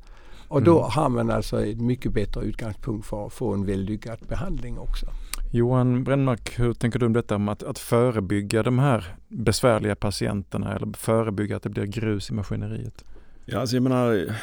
Och 0.49 0.59
mm. 0.59 0.65
då 0.65 0.83
har 0.83 1.09
man 1.09 1.31
alltså 1.31 1.67
ett 1.67 1.81
mycket 1.81 2.13
bättre 2.13 2.41
utgångspunkt 2.41 3.07
för 3.07 3.27
att 3.27 3.33
få 3.33 3.55
en 3.55 3.67
vällyckad 3.67 4.19
behandling 4.29 4.79
också. 4.79 5.07
Johan 5.51 6.05
Brännmark, 6.05 6.59
hur 6.59 6.75
tänker 6.75 6.99
du 6.99 7.07
om 7.07 7.13
detta 7.13 7.39
med 7.39 7.53
att, 7.53 7.63
att 7.63 7.79
förebygga 7.79 8.63
de 8.63 8.79
här 8.79 9.15
besvärliga 9.29 9.97
patienterna 9.97 10.75
eller 10.75 10.97
förebygga 10.97 11.57
att 11.57 11.63
det 11.63 11.69
blir 11.69 11.87
grus 11.87 12.31
i 12.31 12.35
maskineriet? 12.35 13.05
Ja, 13.53 13.61
alltså 13.61 13.77
jag 13.77 13.83
menar, 13.83 14.35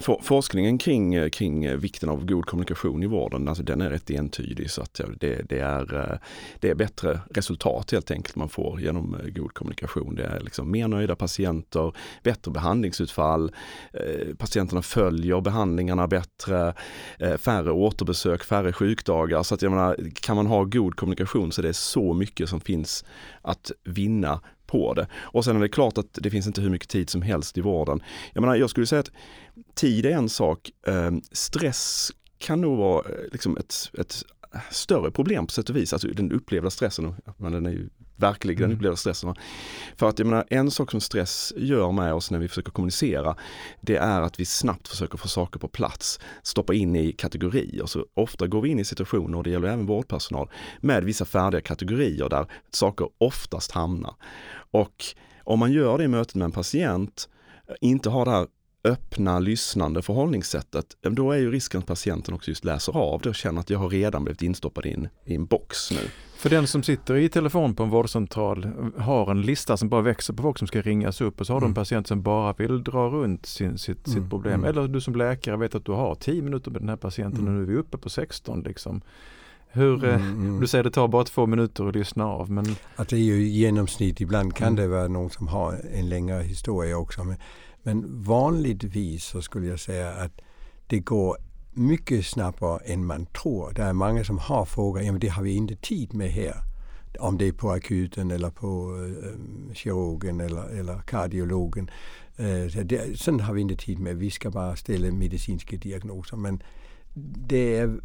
for, 0.00 0.20
forskningen 0.22 0.78
kring, 0.78 1.30
kring 1.30 1.78
vikten 1.78 2.08
av 2.08 2.26
god 2.26 2.46
kommunikation 2.46 3.02
i 3.02 3.06
vården, 3.06 3.48
alltså 3.48 3.62
den 3.62 3.80
är 3.80 3.90
rätt 3.90 4.10
entydig. 4.10 4.70
Så 4.70 4.82
att 4.82 5.00
det, 5.20 5.42
det, 5.48 5.58
är, 5.58 5.94
eh, 5.94 6.18
det 6.60 6.70
är 6.70 6.74
bättre 6.74 7.20
resultat 7.30 7.90
helt 7.90 8.10
enkelt 8.10 8.36
man 8.36 8.48
får 8.48 8.80
genom 8.80 9.14
eh, 9.14 9.26
god 9.26 9.54
kommunikation. 9.54 10.14
Det 10.14 10.24
är 10.24 10.40
liksom 10.40 10.70
mer 10.70 10.88
nöjda 10.88 11.16
patienter, 11.16 11.92
bättre 12.22 12.50
behandlingsutfall, 12.50 13.52
eh, 13.92 14.34
patienterna 14.38 14.82
följer 14.82 15.40
behandlingarna 15.40 16.06
bättre, 16.06 16.74
färre 17.38 17.72
återbesök, 17.72 18.44
färre 18.44 18.72
sjukdagar. 18.72 19.42
Så 19.42 19.54
att 19.54 19.62
jag 19.62 19.72
menar, 19.72 19.96
kan 20.14 20.36
man 20.36 20.46
ha 20.46 20.64
god 20.64 20.96
kommunikation 20.96 21.52
så 21.52 21.60
är 21.60 21.66
det 21.66 21.74
så 21.74 22.12
mycket 22.12 22.48
som 22.48 22.60
finns 22.60 23.04
att 23.42 23.70
vinna 23.84 24.40
på 24.72 24.94
det. 24.94 25.06
Och 25.14 25.44
sen 25.44 25.56
är 25.56 25.60
det 25.60 25.68
klart 25.68 25.98
att 25.98 26.06
det 26.12 26.30
finns 26.30 26.46
inte 26.46 26.60
hur 26.60 26.70
mycket 26.70 26.88
tid 26.88 27.10
som 27.10 27.22
helst 27.22 27.58
i 27.58 27.60
vården. 27.60 28.02
Jag 28.32 28.40
menar, 28.40 28.56
jag 28.56 28.70
skulle 28.70 28.86
säga 28.86 29.00
att 29.00 29.10
tid 29.74 30.06
är 30.06 30.10
en 30.10 30.28
sak. 30.28 30.70
Ehm, 30.86 31.22
stress 31.32 32.12
kan 32.38 32.60
nog 32.60 32.78
vara 32.78 33.08
eh, 33.08 33.14
liksom 33.32 33.56
ett, 33.56 33.74
ett 33.98 34.22
större 34.70 35.10
problem 35.10 35.46
på 35.46 35.52
sätt 35.52 35.70
och 35.70 35.76
vis. 35.76 35.92
Alltså 35.92 36.08
den 36.08 36.32
upplevda 36.32 36.70
stressen, 36.70 37.14
men 37.36 37.52
den 37.52 37.66
är 37.66 37.70
ju 37.70 37.88
verklig 38.22 38.56
den 38.56 38.64
mm. 38.64 38.76
upplevda 38.76 38.96
stressen. 38.96 39.34
För 39.96 40.08
att 40.08 40.18
jag 40.18 40.28
menar, 40.28 40.44
en 40.50 40.70
sak 40.70 40.90
som 40.90 41.00
stress 41.00 41.52
gör 41.56 41.92
med 41.92 42.14
oss 42.14 42.30
när 42.30 42.38
vi 42.38 42.48
försöker 42.48 42.70
kommunicera, 42.70 43.36
det 43.80 43.96
är 43.96 44.20
att 44.20 44.40
vi 44.40 44.44
snabbt 44.44 44.88
försöker 44.88 45.18
få 45.18 45.28
saker 45.28 45.58
på 45.58 45.68
plats, 45.68 46.20
stoppa 46.42 46.74
in 46.74 46.96
i 46.96 47.12
kategorier. 47.12 47.86
Så 47.86 48.06
ofta 48.14 48.46
går 48.46 48.62
vi 48.62 48.68
in 48.68 48.78
i 48.78 48.84
situationer, 48.84 49.38
och 49.38 49.44
det 49.44 49.50
gäller 49.50 49.68
även 49.68 49.86
vårdpersonal, 49.86 50.50
med 50.80 51.04
vissa 51.04 51.24
färdiga 51.24 51.60
kategorier 51.60 52.28
där 52.28 52.46
saker 52.70 53.08
oftast 53.18 53.72
hamnar. 53.72 54.14
Och 54.70 55.04
om 55.44 55.58
man 55.58 55.72
gör 55.72 55.98
det 55.98 56.04
i 56.04 56.08
mötet 56.08 56.34
med 56.34 56.44
en 56.44 56.52
patient 56.52 57.28
inte 57.80 58.10
har 58.10 58.24
det 58.24 58.30
här 58.30 58.46
öppna, 58.84 59.38
lyssnande 59.38 60.02
förhållningssättet, 60.02 60.96
då 61.00 61.32
är 61.32 61.38
ju 61.38 61.50
risken 61.50 61.80
att 61.80 61.86
patienten 61.86 62.34
också 62.34 62.50
just 62.50 62.64
läser 62.64 62.96
av 62.96 63.20
det 63.20 63.28
och 63.28 63.34
känner 63.34 63.60
att 63.60 63.70
jag 63.70 63.78
har 63.78 63.88
redan 63.88 64.24
blivit 64.24 64.42
instoppad 64.42 64.86
in 64.86 65.08
i 65.24 65.34
en 65.34 65.46
box 65.46 65.90
nu. 65.90 66.08
För 66.42 66.50
den 66.50 66.66
som 66.66 66.82
sitter 66.82 67.14
i 67.14 67.28
telefon 67.28 67.74
på 67.74 67.82
en 67.82 67.90
vårdcentral 67.90 68.70
har 68.98 69.30
en 69.30 69.42
lista 69.42 69.76
som 69.76 69.88
bara 69.88 70.00
växer 70.00 70.34
på 70.34 70.42
folk 70.42 70.58
som 70.58 70.68
ska 70.68 70.80
ringas 70.80 71.20
upp 71.20 71.40
och 71.40 71.46
så 71.46 71.52
har 71.52 71.58
mm. 71.58 71.66
de 71.66 71.80
en 71.80 71.84
patient 71.84 72.06
som 72.06 72.22
bara 72.22 72.52
vill 72.52 72.84
dra 72.84 73.08
runt 73.08 73.46
sin, 73.46 73.78
sitt, 73.78 74.06
mm. 74.06 74.20
sitt 74.20 74.30
problem. 74.30 74.54
Mm. 74.54 74.64
Eller 74.64 74.88
du 74.88 75.00
som 75.00 75.16
läkare 75.16 75.56
vet 75.56 75.74
att 75.74 75.84
du 75.84 75.92
har 75.92 76.14
10 76.14 76.42
minuter 76.42 76.70
med 76.70 76.80
den 76.80 76.88
här 76.88 76.96
patienten 76.96 77.42
och 77.42 77.48
mm. 77.48 77.56
nu 77.56 77.62
är 77.62 77.66
vi 77.66 77.76
uppe 77.76 77.98
på 77.98 78.10
16 78.10 78.62
liksom. 78.62 79.02
Hur, 79.68 80.04
eh, 80.04 80.14
mm, 80.14 80.30
mm. 80.30 80.60
Du 80.60 80.66
säger 80.66 80.84
det 80.84 80.90
tar 80.90 81.08
bara 81.08 81.24
två 81.24 81.46
minuter 81.46 81.88
att 81.88 81.94
lyssna 81.94 82.26
av. 82.26 82.50
Men... 82.50 82.66
Att 82.96 83.08
det 83.08 83.16
är 83.16 83.20
ju 83.20 83.42
genomsnitt, 83.42 84.20
ibland 84.20 84.56
kan 84.56 84.76
det 84.76 84.88
vara 84.88 85.08
någon 85.08 85.30
som 85.30 85.48
har 85.48 85.80
en 85.92 86.08
längre 86.08 86.42
historia 86.42 86.96
också. 86.96 87.24
Men 87.24 87.36
men 87.82 88.22
vanligtvis 88.22 89.24
så 89.24 89.42
skulle 89.42 89.66
jag 89.66 89.80
säga 89.80 90.12
att 90.12 90.40
det 90.86 90.98
går 90.98 91.36
mycket 91.72 92.26
snabbare 92.26 92.78
än 92.84 93.06
man 93.06 93.26
tror. 93.26 93.72
Det 93.72 93.82
är 93.82 93.92
många 93.92 94.24
som 94.24 94.38
har 94.38 94.64
frågat, 94.64 95.04
ja 95.04 95.12
men 95.12 95.20
det 95.20 95.28
har 95.28 95.42
vi 95.42 95.52
inte 95.52 95.76
tid 95.76 96.14
med 96.14 96.30
här. 96.30 96.54
Om 97.18 97.38
det 97.38 97.48
är 97.48 97.52
på 97.52 97.70
akuten 97.70 98.30
eller 98.30 98.50
på 98.50 98.96
äh, 99.06 99.74
kirurgen 99.74 100.40
eller, 100.40 100.78
eller 100.78 100.98
kardiologen. 100.98 101.90
Äh, 102.36 102.84
det, 102.84 103.20
sånt 103.20 103.42
har 103.42 103.54
vi 103.54 103.60
inte 103.60 103.76
tid 103.76 103.98
med. 103.98 104.16
Vi 104.16 104.30
ska 104.30 104.50
bara 104.50 104.76
ställa 104.76 105.12
medicinska 105.12 105.76
diagnoser. 105.76 106.36
Men 106.36 106.62
det 107.48 107.76
är, 107.76 108.00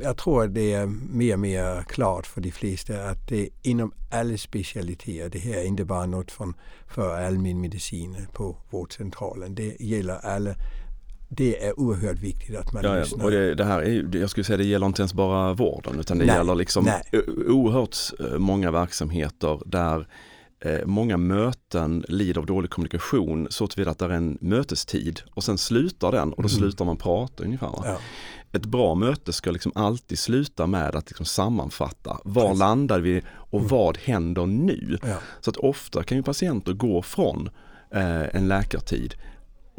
jag 0.00 0.16
tror 0.16 0.44
att 0.44 0.54
det 0.54 0.72
är 0.72 0.86
mer 0.86 1.32
och 1.32 1.40
mer 1.40 1.82
klart 1.82 2.26
för 2.26 2.40
de 2.40 2.50
flesta 2.50 3.10
att 3.10 3.28
det 3.28 3.40
är 3.40 3.48
inom 3.62 3.92
alla 4.10 4.36
specialiteter. 4.36 5.28
Det 5.28 5.38
här 5.38 5.54
är 5.54 5.64
inte 5.64 5.84
bara 5.84 6.06
något 6.06 6.30
från, 6.30 6.54
för 6.86 7.26
allmän 7.26 7.60
medicin 7.60 8.16
på 8.32 8.56
vårdcentralen. 8.70 9.54
Det 9.54 9.80
gäller 9.80 10.26
alla 10.26 10.54
det 11.28 11.64
är 11.64 11.80
oerhört 11.80 12.18
viktigt 12.18 12.56
att 12.56 12.72
man 12.72 12.84
ja, 12.84 12.94
lyssnar. 12.94 13.24
Och 13.24 13.30
det, 13.30 13.54
det, 13.54 13.64
här 13.64 13.82
är, 13.82 14.16
jag 14.16 14.30
skulle 14.30 14.44
säga 14.44 14.56
det 14.56 14.64
gäller 14.64 14.86
inte 14.86 15.02
ens 15.02 15.14
bara 15.14 15.54
vården 15.54 16.00
utan 16.00 16.18
det 16.18 16.24
nej, 16.24 16.36
gäller 16.36 16.54
liksom 16.54 16.84
nej. 16.84 17.02
oerhört 17.46 17.96
eh, 18.20 18.38
många 18.38 18.70
verksamheter 18.70 19.60
där 19.66 20.08
eh, 20.60 20.86
många 20.86 21.16
möten 21.16 22.04
lider 22.08 22.40
av 22.40 22.46
dålig 22.46 22.70
kommunikation 22.70 23.46
så 23.50 23.66
tillvida 23.66 23.90
att 23.90 23.98
det 23.98 24.04
är 24.04 24.10
en 24.10 24.38
mötestid 24.40 25.20
och 25.30 25.44
sen 25.44 25.58
slutar 25.58 26.12
den 26.12 26.32
och 26.32 26.42
då 26.42 26.48
mm. 26.48 26.58
slutar 26.58 26.84
man 26.84 26.96
prata 26.96 27.44
ungefär. 27.44 27.72
Ja 27.84 27.98
ett 28.52 28.66
bra 28.66 28.94
möte 28.94 29.32
ska 29.32 29.50
liksom 29.50 29.72
alltid 29.74 30.18
sluta 30.18 30.66
med 30.66 30.96
att 30.96 31.10
liksom 31.10 31.26
sammanfatta. 31.26 32.20
Var 32.24 32.42
Precis. 32.42 32.58
landar 32.58 33.00
vi 33.00 33.22
och 33.30 33.58
mm. 33.58 33.68
vad 33.68 33.98
händer 33.98 34.46
nu? 34.46 34.98
Ja. 35.02 35.16
Så 35.40 35.50
att 35.50 35.56
ofta 35.56 36.02
kan 36.02 36.16
ju 36.16 36.22
patienter 36.22 36.72
gå 36.72 37.02
från 37.02 37.50
eh, 37.94 38.36
en 38.36 38.48
läkartid 38.48 39.14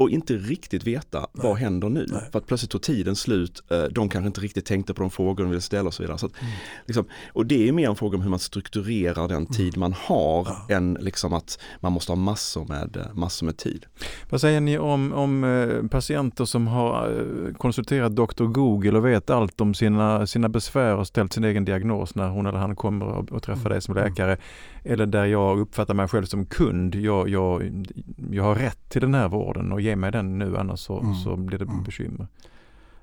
och 0.00 0.10
inte 0.10 0.36
riktigt 0.36 0.86
veta 0.86 1.18
Nej. 1.18 1.28
vad 1.32 1.56
händer 1.56 1.88
nu. 1.88 2.06
Nej. 2.08 2.22
För 2.32 2.38
att 2.38 2.46
plötsligt 2.46 2.70
tog 2.70 2.82
tiden 2.82 3.16
slut, 3.16 3.62
eh, 3.70 3.82
de 3.82 4.08
kanske 4.08 4.26
inte 4.26 4.40
riktigt 4.40 4.64
tänkte 4.64 4.94
på 4.94 5.02
de 5.02 5.10
frågor 5.10 5.44
de 5.44 5.50
ville 5.50 5.60
ställa 5.60 5.86
och 5.86 5.94
så 5.94 6.02
vidare. 6.02 6.18
Så 6.18 6.26
att, 6.26 6.42
mm. 6.42 6.52
liksom, 6.86 7.04
och 7.32 7.46
det 7.46 7.68
är 7.68 7.72
mer 7.72 7.88
en 7.88 7.96
fråga 7.96 8.16
om 8.16 8.22
hur 8.22 8.30
man 8.30 8.38
strukturerar 8.38 9.28
den 9.28 9.36
mm. 9.36 9.46
tid 9.46 9.76
man 9.76 9.92
har 9.92 10.56
ja. 10.68 10.76
än 10.76 10.98
liksom 11.00 11.32
att 11.32 11.58
man 11.80 11.92
måste 11.92 12.12
ha 12.12 12.16
massor 12.16 12.64
med, 12.64 12.96
eh, 12.96 13.14
massor 13.14 13.46
med 13.46 13.56
tid. 13.56 13.86
Vad 14.30 14.40
säger 14.40 14.60
ni 14.60 14.78
om, 14.78 15.12
om 15.12 15.44
eh, 15.44 15.88
patienter 15.88 16.44
som 16.44 16.66
har 16.66 17.24
konsulterat 17.58 18.16
Dr. 18.16 18.44
Google 18.44 18.98
och 18.98 19.06
vet 19.06 19.30
allt 19.30 19.60
om 19.60 19.74
sina, 19.74 20.26
sina 20.26 20.48
besvär 20.48 20.96
och 20.96 21.06
ställt 21.06 21.32
sin 21.32 21.44
egen 21.44 21.64
diagnos 21.64 22.14
när 22.14 22.28
hon 22.28 22.46
eller 22.46 22.58
han 22.58 22.76
kommer 22.76 23.06
och, 23.06 23.32
och 23.32 23.42
träffar 23.42 23.60
mm. 23.60 23.72
dig 23.72 23.82
som 23.82 23.94
läkare. 23.94 24.36
Eller 24.84 25.06
där 25.06 25.24
jag 25.24 25.58
uppfattar 25.58 25.94
mig 25.94 26.08
själv 26.08 26.24
som 26.24 26.46
kund. 26.46 26.94
Jag, 26.94 27.28
jag, 27.28 27.84
jag 28.30 28.42
har 28.42 28.54
rätt 28.54 28.88
till 28.88 29.00
den 29.00 29.14
här 29.14 29.28
vården 29.28 29.72
och 29.72 29.80
ge 29.90 29.96
mig 29.96 30.12
den 30.12 30.38
nu 30.38 30.56
annars 30.56 30.80
så, 30.80 31.00
mm. 31.00 31.14
så 31.14 31.36
blir 31.36 31.58
det 31.58 31.64
mm. 31.64 31.82
bekymmer. 31.82 32.26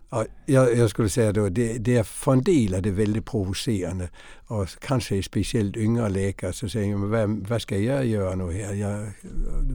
Ja, 0.10 0.26
jag, 0.46 0.78
jag, 0.78 0.90
skulle 0.90 1.10
säga 1.10 1.34
då, 1.34 1.50
det, 1.50 1.78
det 1.78 1.98
är 1.98 2.04
för 2.04 2.34
en 2.34 2.44
del 2.44 2.74
är 2.74 2.82
det 2.82 2.92
väldigt 2.92 3.26
provocerande. 3.26 4.10
Och 4.48 4.68
kanske 4.82 5.24
speciellt 5.24 5.78
yngre 5.78 6.10
läkare 6.10 6.54
så 6.54 6.70
säger 6.70 6.96
man, 6.96 7.10
vad, 7.10 7.48
vad 7.50 7.62
ska 7.62 7.78
jag 7.78 8.06
göra 8.06 8.36
nu 8.36 8.52
här? 8.52 8.74
Jag, 8.74 9.12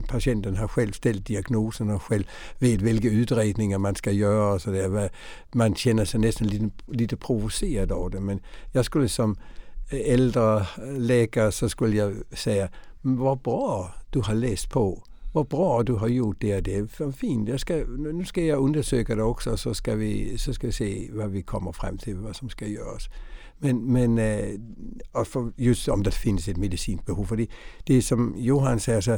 patienten 0.07 0.55
har 0.55 0.67
själv 0.67 0.91
ställt 0.91 1.25
diagnosen 1.25 1.89
och 1.89 2.03
själv 2.03 2.23
vet 2.59 2.81
vilka 2.81 3.07
utredningar 3.07 3.77
man 3.77 3.95
ska 3.95 4.11
göra. 4.11 4.53
Och 4.53 4.61
så 4.61 4.71
där. 4.71 5.09
Man 5.51 5.75
känner 5.75 6.05
sig 6.05 6.19
nästan 6.19 6.47
lite, 6.47 6.69
lite 6.87 7.17
provocerad 7.17 7.91
av 7.91 8.11
det. 8.11 8.19
Men 8.19 8.39
jag 8.71 8.85
skulle 8.85 9.09
som 9.09 9.37
äldre 9.89 10.65
läkare 10.97 11.51
så 11.51 11.69
skulle 11.69 11.97
jag 11.97 12.15
säga, 12.31 12.69
vad 13.01 13.37
bra 13.37 13.93
du 14.09 14.19
har 14.19 14.33
läst 14.33 14.69
på 14.69 15.03
vad 15.33 15.47
bra 15.47 15.83
du 15.83 15.93
har 15.93 16.07
gjort 16.07 16.37
det. 16.39 16.61
Det 16.61 16.75
är 16.75 17.11
fint. 17.11 17.61
Ska, 17.61 17.75
nu 17.97 18.25
ska 18.25 18.41
jag 18.41 18.59
undersöka 18.59 19.15
det 19.15 19.23
också 19.23 19.57
så 19.57 19.73
ska, 19.73 19.95
vi, 19.95 20.37
så 20.37 20.53
ska 20.53 20.67
vi 20.67 20.73
se 20.73 21.09
vad 21.11 21.29
vi 21.29 21.41
kommer 21.41 21.71
fram 21.71 21.97
till, 21.97 22.15
vad 22.15 22.35
som 22.35 22.49
ska 22.49 22.67
göras. 22.67 23.03
Men, 23.57 23.77
men 23.77 24.17
eh, 24.17 24.49
just 25.55 25.87
om 25.87 26.03
det 26.03 26.11
finns 26.11 26.47
ett 26.47 26.57
medicinskt 26.57 27.05
behov. 27.05 27.25
För 27.25 27.35
det, 27.35 27.47
det 27.83 27.95
är 27.95 28.01
som 28.01 28.35
Johan 28.37 28.79
säger, 28.79 29.01
så 29.01 29.17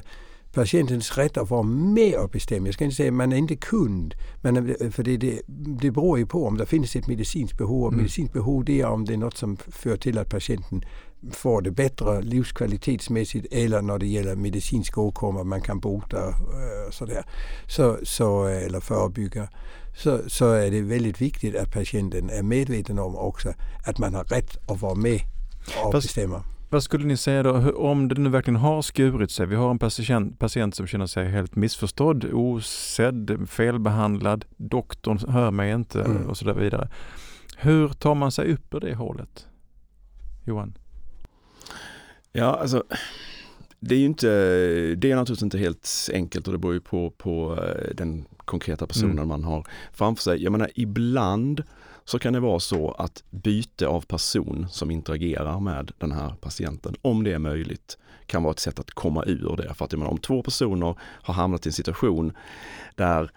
patientens 0.55 1.17
rätt 1.17 1.37
att 1.37 1.49
vara 1.49 1.63
med 1.63 2.15
och 2.15 2.29
bestämma. 2.29 2.67
Jag 2.67 2.73
ska 2.73 2.83
inte 2.83 2.95
säga 2.95 3.09
att 3.09 3.15
man 3.15 3.31
är 3.31 3.37
inte 3.37 3.55
kund, 3.55 4.15
men 4.41 4.75
för 4.91 5.03
det, 5.03 5.17
det, 5.17 5.41
det 5.81 5.91
beror 5.91 6.17
ju 6.17 6.25
på 6.25 6.45
om 6.45 6.57
det 6.57 6.65
finns 6.65 6.95
ett 6.95 7.07
medicinskt 7.07 7.57
behov. 7.57 7.81
Och 7.81 7.87
mm. 7.87 7.97
medicinskt 7.97 8.33
behov 8.33 8.65
det 8.65 8.81
är 8.81 8.87
om 8.87 9.05
det 9.05 9.13
är 9.13 9.17
något 9.17 9.37
som 9.37 9.57
för 9.57 9.97
till 9.97 10.17
att 10.17 10.29
patienten 10.29 10.83
får 11.31 11.61
det 11.61 11.71
bättre 11.71 12.21
livskvalitetsmässigt 12.21 13.47
eller 13.51 13.81
när 13.81 13.99
det 13.99 14.07
gäller 14.07 14.35
medicinska 14.35 15.01
åkommor 15.01 15.43
man 15.43 15.61
kan 15.61 15.79
bota 15.79 16.27
äh, 16.27 16.91
sådär, 16.91 17.23
så, 17.67 17.97
så, 18.03 18.45
eller 18.45 18.79
förebygga. 18.79 19.47
Så, 19.97 20.19
så 20.27 20.51
är 20.51 20.71
det 20.71 20.81
väldigt 20.81 21.21
viktigt 21.21 21.55
att 21.55 21.71
patienten 21.71 22.29
är 22.29 22.43
medveten 22.43 22.99
om 22.99 23.15
också 23.15 23.53
att 23.85 23.97
man 23.97 24.13
har 24.13 24.23
rätt 24.23 24.69
att 24.71 24.81
vara 24.81 24.95
med 24.95 25.21
och 25.85 25.91
Fast, 25.91 26.07
bestämma. 26.07 26.43
Vad 26.69 26.83
skulle 26.83 27.05
ni 27.05 27.17
säga 27.17 27.43
då, 27.43 27.71
om 27.71 28.07
det 28.07 28.15
nu 28.15 28.29
verkligen 28.29 28.59
har 28.59 28.81
skurit 28.81 29.31
sig? 29.31 29.45
Vi 29.45 29.55
har 29.55 29.71
en 29.71 29.79
patient, 29.79 30.39
patient 30.39 30.75
som 30.75 30.87
känner 30.87 31.07
sig 31.07 31.29
helt 31.29 31.55
missförstådd, 31.55 32.25
osedd, 32.33 33.49
felbehandlad, 33.49 34.45
doktorn 34.57 35.29
hör 35.29 35.51
mig 35.51 35.71
inte 35.71 36.01
mm. 36.01 36.27
och 36.27 36.37
så 36.37 36.53
vidare. 36.53 36.89
Hur 37.57 37.89
tar 37.89 38.15
man 38.15 38.31
sig 38.31 38.53
upp 38.53 38.73
ur 38.73 38.79
det 38.79 38.95
hålet? 38.95 39.47
Johan? 40.43 40.77
Ja, 42.37 42.55
alltså 42.55 42.83
det 43.79 43.95
är 43.95 43.99
ju 43.99 44.05
inte, 44.05 44.27
det 44.97 45.11
är 45.11 45.15
naturligtvis 45.15 45.43
inte 45.43 45.57
helt 45.57 46.09
enkelt 46.13 46.47
och 46.47 46.53
det 46.53 46.59
beror 46.59 46.73
ju 46.73 46.79
på, 46.79 47.09
på 47.09 47.59
eh, 47.63 47.95
den 47.95 48.25
konkreta 48.37 48.87
personen 48.87 49.11
mm. 49.11 49.27
man 49.27 49.43
har 49.43 49.67
framför 49.93 50.23
sig. 50.23 50.43
Jag 50.43 50.51
menar 50.51 50.71
ibland 50.75 51.63
så 52.05 52.19
kan 52.19 52.33
det 52.33 52.39
vara 52.39 52.59
så 52.59 52.91
att 52.91 53.23
byte 53.29 53.87
av 53.87 54.01
person 54.01 54.67
som 54.69 54.91
interagerar 54.91 55.59
med 55.59 55.91
den 55.97 56.11
här 56.11 56.33
patienten, 56.41 56.95
om 57.01 57.23
det 57.23 57.33
är 57.33 57.39
möjligt, 57.39 57.97
kan 58.25 58.43
vara 58.43 58.51
ett 58.51 58.59
sätt 58.59 58.79
att 58.79 58.91
komma 58.91 59.23
ur 59.25 59.55
det. 59.57 59.73
För 59.73 59.85
att 59.85 59.91
menar, 59.91 60.11
om 60.11 60.17
två 60.17 60.41
personer 60.41 60.95
har 60.99 61.33
hamnat 61.33 61.65
i 61.65 61.69
en 61.69 61.73
situation 61.73 62.33
där 62.95 63.31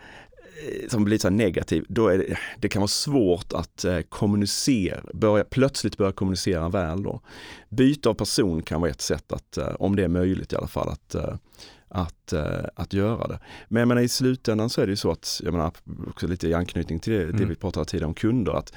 som 0.88 1.04
blir 1.04 1.18
så 1.18 1.30
negativ, 1.30 1.84
då 1.88 2.08
är 2.08 2.18
det, 2.18 2.38
det 2.58 2.68
kan 2.68 2.80
vara 2.80 2.88
svårt 2.88 3.52
att 3.52 3.84
eh, 3.84 4.00
kommunicera, 4.00 5.00
börja, 5.14 5.44
plötsligt 5.44 5.96
börja 5.96 6.12
kommunicera 6.12 6.68
väl 6.68 7.02
då. 7.02 7.20
Byte 7.68 8.08
av 8.08 8.14
person 8.14 8.62
kan 8.62 8.80
vara 8.80 8.90
ett 8.90 9.00
sätt 9.00 9.32
att, 9.32 9.56
eh, 9.56 9.74
om 9.78 9.96
det 9.96 10.04
är 10.04 10.08
möjligt 10.08 10.52
i 10.52 10.56
alla 10.56 10.66
fall, 10.66 10.88
att, 10.88 11.14
eh, 11.14 11.34
att, 11.88 12.32
eh, 12.32 12.64
att 12.74 12.92
göra 12.92 13.26
det. 13.26 13.40
Men 13.68 13.80
jag 13.80 13.88
menar, 13.88 14.02
i 14.02 14.08
slutändan 14.08 14.70
så 14.70 14.80
är 14.80 14.86
det 14.86 14.92
ju 14.92 14.96
så 14.96 15.10
att, 15.10 15.40
jag 15.44 15.52
menar, 15.52 15.72
också 16.08 16.26
lite 16.26 16.48
i 16.48 16.54
anknytning 16.54 16.98
till 16.98 17.12
det, 17.12 17.22
mm. 17.22 17.36
det 17.36 17.44
vi 17.44 17.54
pratade 17.54 17.86
tidigare 17.86 18.08
om 18.08 18.14
kunder, 18.14 18.52
att 18.52 18.72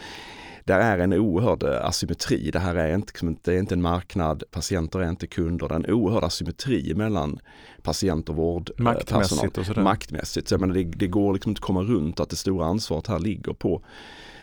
där 0.63 0.79
är 0.79 0.99
en 0.99 1.13
oerhörd 1.13 1.63
eh, 1.63 1.85
asymmetri. 1.85 2.51
Det 2.51 2.59
här 2.59 2.75
är 2.75 2.95
inte, 2.95 3.07
liksom 3.07 3.37
det 3.41 3.53
är 3.53 3.59
inte 3.59 3.75
en 3.75 3.81
marknad, 3.81 4.43
patienter 4.51 4.99
är 4.99 5.09
inte 5.09 5.27
kunder. 5.27 5.67
Det 5.67 5.73
är 5.73 5.79
en 5.79 5.93
oerhörd 5.93 6.23
asymmetri 6.23 6.93
mellan 6.93 7.39
patient 7.81 8.29
och 8.29 8.35
vårdpersonal. 8.35 8.93
Maktmässigt 8.93 9.57
och 9.57 9.65
sådär. 9.65 9.83
Maktmässigt. 9.83 10.47
Så 10.47 10.53
jag 10.53 10.61
menar, 10.61 10.73
det, 10.73 10.83
det 10.83 11.07
går 11.07 11.33
liksom 11.33 11.49
inte 11.49 11.59
att 11.59 11.65
komma 11.65 11.81
runt 11.81 12.19
att 12.19 12.29
det 12.29 12.35
stora 12.35 12.65
ansvaret 12.65 13.07
här 13.07 13.19
ligger 13.19 13.53
på 13.53 13.83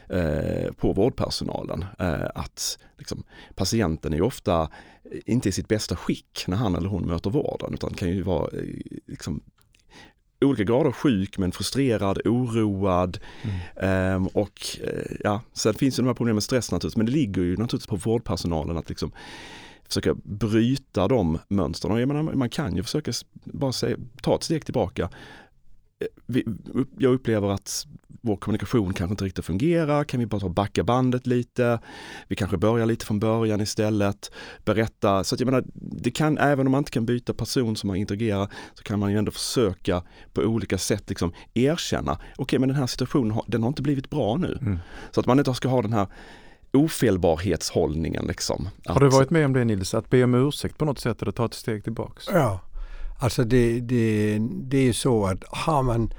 eh, 0.09 0.73
på 0.73 0.93
vårdpersonalen. 0.93 1.85
Eh, 1.99 2.27
att 2.35 2.79
liksom, 2.99 3.25
patienten 3.55 4.15
är 4.15 4.23
ofta 4.23 4.69
inte 5.27 5.49
i 5.49 5.53
sitt 5.53 5.69
bästa 5.69 5.97
skick 5.97 6.45
när 6.47 6.57
han 6.57 6.75
eller 6.75 6.89
hon 6.89 7.07
möter 7.07 7.31
vården 7.31 7.75
utan 7.75 7.95
kan 7.95 8.09
ju 8.09 8.23
vara 8.23 8.51
liksom, 9.07 9.41
olika 10.41 10.65
grader 10.65 10.93
sjuk 10.93 11.39
men 11.39 11.53
frustrerad, 11.53 12.19
oroad 12.25 13.19
mm. 13.43 14.17
um, 14.17 14.27
och 14.27 14.61
uh, 14.85 15.17
ja, 15.25 15.41
sen 15.53 15.75
finns 15.75 15.99
ju 15.99 16.03
de 16.03 16.07
här 16.07 16.15
problemen 16.15 16.37
med 16.37 16.43
stress 16.43 16.73
naturligtvis 16.73 16.97
men 16.97 17.07
det 17.07 17.13
ligger 17.13 17.43
ju 17.43 17.57
naturligtvis 17.57 17.87
på 17.87 17.97
vårdpersonalen 17.97 18.77
att 18.77 18.89
liksom 18.89 19.13
försöka 19.89 20.15
bryta 20.23 21.09
de 21.09 21.39
mönstren. 21.49 21.99
Jag 21.99 22.09
menar, 22.09 22.23
man 22.23 22.51
kan 22.51 22.77
ju 22.77 22.83
försöka 22.83 23.13
bara 23.45 23.73
säga, 23.73 23.97
ta 24.23 24.35
ett 24.35 24.43
steg 24.43 24.65
tillbaka. 24.65 25.11
Eh, 26.01 26.43
jag 26.99 27.15
upplever 27.15 27.49
att 27.49 27.87
vår 28.21 28.37
kommunikation 28.37 28.95
kanske 28.95 29.13
inte 29.13 29.25
riktigt 29.25 29.45
fungerar, 29.45 30.05
kan 30.05 30.21
vi 30.21 30.27
bara 30.27 30.41
ta 30.41 30.49
backa 30.49 30.85
bandet 30.85 31.27
lite? 31.27 31.81
Vi 32.29 32.37
kanske 32.37 32.57
börjar 32.57 32.87
lite 32.87 33.07
från 33.07 33.21
början 33.21 33.61
istället, 33.61 34.31
berätta. 34.65 35.25
Så 35.25 35.35
att 35.35 35.41
jag 35.41 35.47
menar, 35.47 35.65
det 35.75 36.11
kan, 36.11 36.39
även 36.39 36.67
om 36.67 36.71
man 36.71 36.79
inte 36.79 36.91
kan 36.91 37.07
byta 37.07 37.35
person 37.35 37.77
som 37.77 37.89
man 37.89 37.97
interagerar, 37.97 38.49
så 38.75 38.83
kan 38.83 38.99
man 38.99 39.13
ju 39.13 39.19
ändå 39.19 39.31
försöka 39.31 40.03
på 40.33 40.43
olika 40.43 40.79
sätt 40.79 41.09
liksom 41.09 41.33
erkänna, 41.55 42.13
okej 42.13 42.35
okay, 42.39 42.59
men 42.59 42.69
den 42.69 42.79
här 42.79 42.87
situationen, 42.87 43.39
den 43.47 43.63
har 43.63 43.69
inte 43.69 43.83
blivit 43.83 44.11
bra 44.11 44.37
nu. 44.37 44.59
Mm. 44.61 44.79
Så 45.11 45.21
att 45.21 45.27
man 45.27 45.39
inte 45.39 45.55
ska 45.55 45.69
ha 45.69 45.83
den 45.83 45.93
här 45.93 46.07
ofelbarhetshållningen. 46.73 48.27
Liksom. 48.27 48.69
Har 48.87 49.01
du 49.01 49.09
varit 49.09 49.31
med 49.31 49.45
om 49.45 49.53
det 49.53 49.65
Nils, 49.65 49.95
att 49.95 50.11
be 50.11 50.25
om 50.25 50.35
ursäkt 50.35 50.79
på 50.79 50.85
något 50.85 50.99
sätt 50.99 51.23
eller 51.23 51.33
ta 51.33 51.45
ett 51.45 51.55
steg 51.55 51.85
tillbaks? 51.85 52.29
Ja, 52.33 52.61
alltså 53.19 53.45
det, 53.45 53.81
det, 53.81 54.39
det 54.51 54.89
är 54.89 54.93
så 54.93 55.27
att 55.27 55.45
har 55.49 55.83
man 55.83 56.13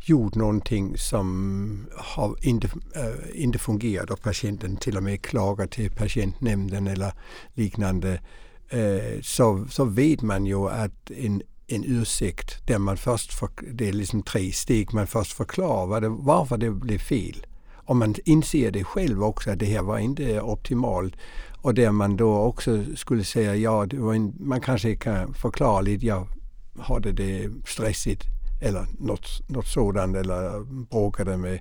gjort 0.00 0.34
någonting 0.34 0.98
som 0.98 1.86
har 1.96 2.36
inte, 2.42 2.68
äh, 2.94 3.42
inte 3.42 3.58
fungerat 3.58 4.10
och 4.10 4.22
patienten 4.22 4.76
till 4.76 4.96
och 4.96 5.02
med 5.02 5.22
klagar 5.22 5.66
till 5.66 5.90
patientnämnden 5.90 6.86
eller 6.86 7.12
liknande 7.54 8.20
äh, 8.68 9.20
så, 9.22 9.66
så 9.70 9.84
vet 9.84 10.22
man 10.22 10.46
ju 10.46 10.68
att 10.68 11.10
en, 11.10 11.42
en 11.66 11.84
ursäkt 11.86 12.66
där 12.66 12.78
man 12.78 12.96
först, 12.96 13.32
för, 13.32 13.48
det 13.72 13.88
är 13.88 13.92
liksom 13.92 14.22
tre 14.22 14.52
steg, 14.52 14.94
man 14.94 15.06
först 15.06 15.32
förklarar 15.32 16.00
det, 16.00 16.08
varför 16.08 16.56
det 16.56 16.70
blev 16.70 16.98
fel. 16.98 17.46
Och 17.74 17.96
man 17.96 18.14
inser 18.24 18.70
det 18.70 18.84
själv 18.84 19.24
också 19.24 19.50
att 19.50 19.58
det 19.58 19.66
här 19.66 19.82
var 19.82 19.98
inte 19.98 20.40
optimalt. 20.40 21.14
Och 21.62 21.74
där 21.74 21.90
man 21.90 22.16
då 22.16 22.38
också 22.38 22.84
skulle 22.96 23.24
säga 23.24 23.56
ja, 23.56 23.82
en, 24.14 24.34
man 24.38 24.60
kanske 24.60 24.96
kan 24.96 25.34
förklara 25.34 25.80
lite, 25.80 26.06
jag 26.06 26.28
hade 26.80 27.12
det 27.12 27.50
stressigt 27.66 28.22
eller 28.60 28.86
något, 28.98 29.42
något 29.48 29.66
sådant 29.66 30.16
eller 30.16 30.64
bråkade 30.90 31.36
med, 31.36 31.58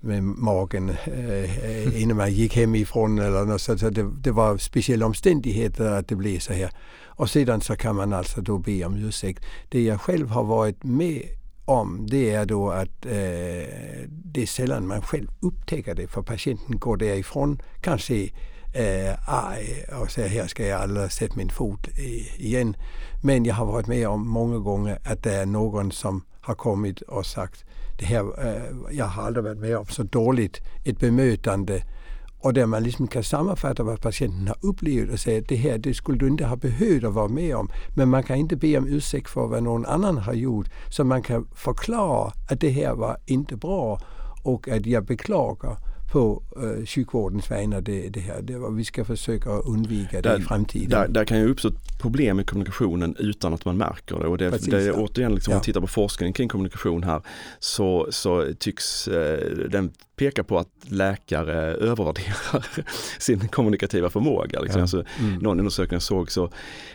med 0.00 0.22
magen 0.22 0.88
eh, 1.04 2.02
innan 2.02 2.16
man 2.16 2.32
gick 2.32 2.56
hemifrån 2.56 3.18
eller 3.18 3.44
något 3.44 3.60
så 3.60 3.74
det, 3.74 4.10
det 4.20 4.30
var 4.30 4.58
speciella 4.58 5.06
omständigheter 5.06 5.90
att 5.90 6.08
det 6.08 6.16
blev 6.16 6.38
så 6.38 6.52
här. 6.52 6.70
Och 7.04 7.30
sedan 7.30 7.60
så 7.60 7.76
kan 7.76 7.96
man 7.96 8.12
alltså 8.12 8.40
då 8.40 8.58
be 8.58 8.84
om 8.84 8.96
ursäkt. 8.96 9.44
Det 9.68 9.82
jag 9.82 10.00
själv 10.00 10.28
har 10.28 10.44
varit 10.44 10.84
med 10.84 11.22
om 11.64 12.06
det 12.06 12.30
är 12.30 12.46
då 12.46 12.70
att 12.70 13.06
eh, 13.06 13.12
det 14.08 14.42
är 14.42 14.46
sällan 14.46 14.86
man 14.86 15.02
själv 15.02 15.28
upptäcker 15.40 15.94
det 15.94 16.06
för 16.08 16.22
patienten 16.22 16.78
går 16.78 16.96
därifrån 16.96 17.62
kanske 17.80 18.30
Øh, 18.78 19.08
eh, 19.08 19.14
arg 19.28 19.84
och 20.00 20.10
säger 20.10 20.28
här 20.28 20.46
ska 20.46 20.66
jag 20.66 20.80
aldrig 20.80 21.12
sätta 21.12 21.36
min 21.36 21.50
fot 21.50 21.88
igen. 22.38 22.76
Men 23.22 23.46
jag 23.46 23.54
har 23.54 23.66
varit 23.66 23.86
med 23.86 24.08
om 24.08 24.28
många 24.28 24.58
gånger 24.58 24.98
att 25.04 25.22
det 25.22 25.34
är 25.34 25.46
någon 25.46 25.92
som 25.92 26.22
har 26.40 26.54
kommit 26.54 27.00
och 27.00 27.26
sagt 27.26 27.64
det 27.98 28.06
här, 28.06 28.20
eh, 28.20 28.54
øh, 28.54 28.96
jag 28.96 29.04
har 29.04 29.22
aldrig 29.22 29.44
varit 29.44 29.58
med 29.58 29.76
om 29.76 29.86
så 29.86 30.02
dåligt 30.02 30.60
ett 30.84 30.98
bemötande 30.98 31.82
och 32.40 32.54
där 32.54 32.66
man 32.66 32.82
liksom 32.82 33.08
kan 33.08 33.22
sammanfatta 33.22 33.82
vad 33.82 34.00
patienten 34.00 34.48
har 34.48 34.56
upplevt 34.60 35.12
och 35.12 35.20
säga 35.20 35.38
att 35.38 35.48
det 35.48 35.56
här 35.56 35.78
det 35.78 35.94
skulle 35.94 36.18
du 36.18 36.26
inte 36.28 36.44
ha 36.44 36.56
behövt 36.56 37.04
att 37.04 37.12
vara 37.12 37.28
med 37.28 37.56
om. 37.56 37.68
Men 37.96 38.08
man 38.08 38.22
kan 38.22 38.36
inte 38.36 38.56
be 38.56 38.78
om 38.78 38.86
ursäkt 38.88 39.30
för 39.30 39.46
vad 39.46 39.62
någon 39.62 39.86
annan 39.86 40.18
har 40.18 40.34
gjort. 40.34 40.68
Så 40.90 41.04
man 41.04 41.22
kan 41.22 41.48
förklara 41.54 42.32
att 42.50 42.60
det 42.60 42.70
här 42.70 42.94
var 42.94 43.16
inte 43.26 43.56
bra 43.56 44.00
och 44.42 44.68
att 44.68 44.86
jag 44.86 45.04
beklagar 45.04 45.76
på 46.12 46.42
eh, 46.56 46.86
sjukvårdens 46.86 47.50
vägnar 47.50 47.80
det, 47.80 48.08
det 48.08 48.20
här. 48.20 48.42
Det, 48.42 48.70
vi 48.70 48.84
ska 48.84 49.04
försöka 49.04 49.50
undvika 49.50 50.22
det 50.22 50.28
där, 50.28 50.38
i 50.38 50.42
framtiden. 50.42 50.90
Där, 50.90 51.08
där, 51.08 51.24
kan 51.24 51.38
ju 51.38 51.48
uppstå 51.48 51.70
problem 52.00 52.40
i 52.40 52.44
kommunikationen 52.44 53.16
utan 53.18 53.54
att 53.54 53.64
man 53.64 53.76
märker 53.76 54.18
det. 54.18 54.26
Och 54.26 54.38
det, 54.38 54.50
Precis, 54.50 54.68
det 54.68 54.82
är 54.82 54.92
återigen, 54.96 55.34
liksom, 55.34 55.50
ja. 55.50 55.54
om 55.54 55.58
man 55.58 55.64
tittar 55.64 55.80
på 55.80 55.86
forskningen 55.86 56.32
kring 56.32 56.48
kommunikation 56.48 57.02
här 57.02 57.22
så, 57.58 58.06
så 58.10 58.54
tycks 58.58 59.08
eh, 59.08 59.68
den 59.70 59.92
peka 60.16 60.44
på 60.44 60.58
att 60.58 60.68
läkare 60.82 61.54
övervärderar 61.74 62.66
sin 63.18 63.48
kommunikativa 63.48 64.10
förmåga. 64.10 64.60
Liksom. 64.60 64.78
Ja. 64.78 64.82
Alltså, 64.82 65.04
mm. 65.18 65.38
Någon 65.38 65.58
undersökning 65.58 66.00
såg 66.00 66.30
så 66.30 66.50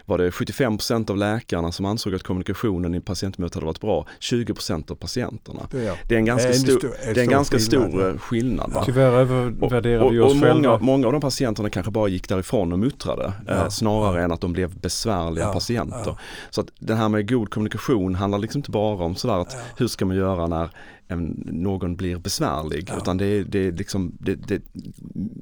var 0.05 0.17
det 0.17 0.29
75% 0.29 1.12
av 1.12 1.17
läkarna 1.17 1.71
som 1.71 1.86
ansåg 1.86 2.15
att 2.15 2.23
kommunikationen 2.23 2.95
i 2.95 3.01
patientmötet 3.01 3.55
hade 3.55 3.65
varit 3.65 3.81
bra, 3.81 4.07
20% 4.19 4.91
av 4.91 4.95
patienterna. 4.95 5.67
Ja. 5.71 5.95
Det 6.07 6.15
är 6.15 6.19
en 6.19 6.25
ganska, 6.25 6.53
stor, 6.53 6.79
stor, 6.79 6.93
det 7.13 7.19
är 7.19 7.23
en 7.23 7.29
ganska 7.29 7.57
skillnad, 7.60 7.89
stor 7.91 8.17
skillnad. 8.17 8.71
Ja. 8.75 8.84
Tyvärr 8.86 9.12
övervärderar 9.12 10.10
vi 10.10 10.19
oss 10.19 10.34
och 10.34 10.41
själva. 10.41 10.53
Många, 10.53 10.77
många 10.77 11.07
av 11.07 11.12
de 11.13 11.21
patienterna 11.21 11.69
kanske 11.69 11.91
bara 11.91 12.07
gick 12.07 12.29
därifrån 12.29 12.73
och 12.73 12.79
muttrade 12.79 13.34
ja. 13.47 13.53
eh, 13.53 13.69
snarare 13.69 14.23
än 14.23 14.31
att 14.31 14.41
de 14.41 14.53
blev 14.53 14.79
besvärliga 14.79 15.53
patienter. 15.53 16.17
Så 16.49 16.62
att 16.62 16.67
det 16.79 16.95
här 16.95 17.10
med 17.10 17.29
god 17.29 17.49
kommunikation 17.49 18.15
handlar 18.15 18.39
liksom 18.39 18.60
inte 18.60 18.71
bara 18.71 19.05
om 19.05 19.15
sådär 19.15 19.38
att 19.41 19.57
hur 19.77 19.88
ska 19.88 20.05
man 20.05 20.15
göra 20.15 20.47
när 20.47 20.69
någon 21.15 21.95
blir 21.95 22.17
besvärlig. 22.17 22.89
Ja. 22.89 22.95
Utan 23.12 23.17
det 23.17 23.26
är, 23.26 23.43
det, 23.43 23.67
är 23.67 23.71
liksom, 23.71 24.12
det, 24.19 24.36
det 24.36 24.56
är 24.56 24.62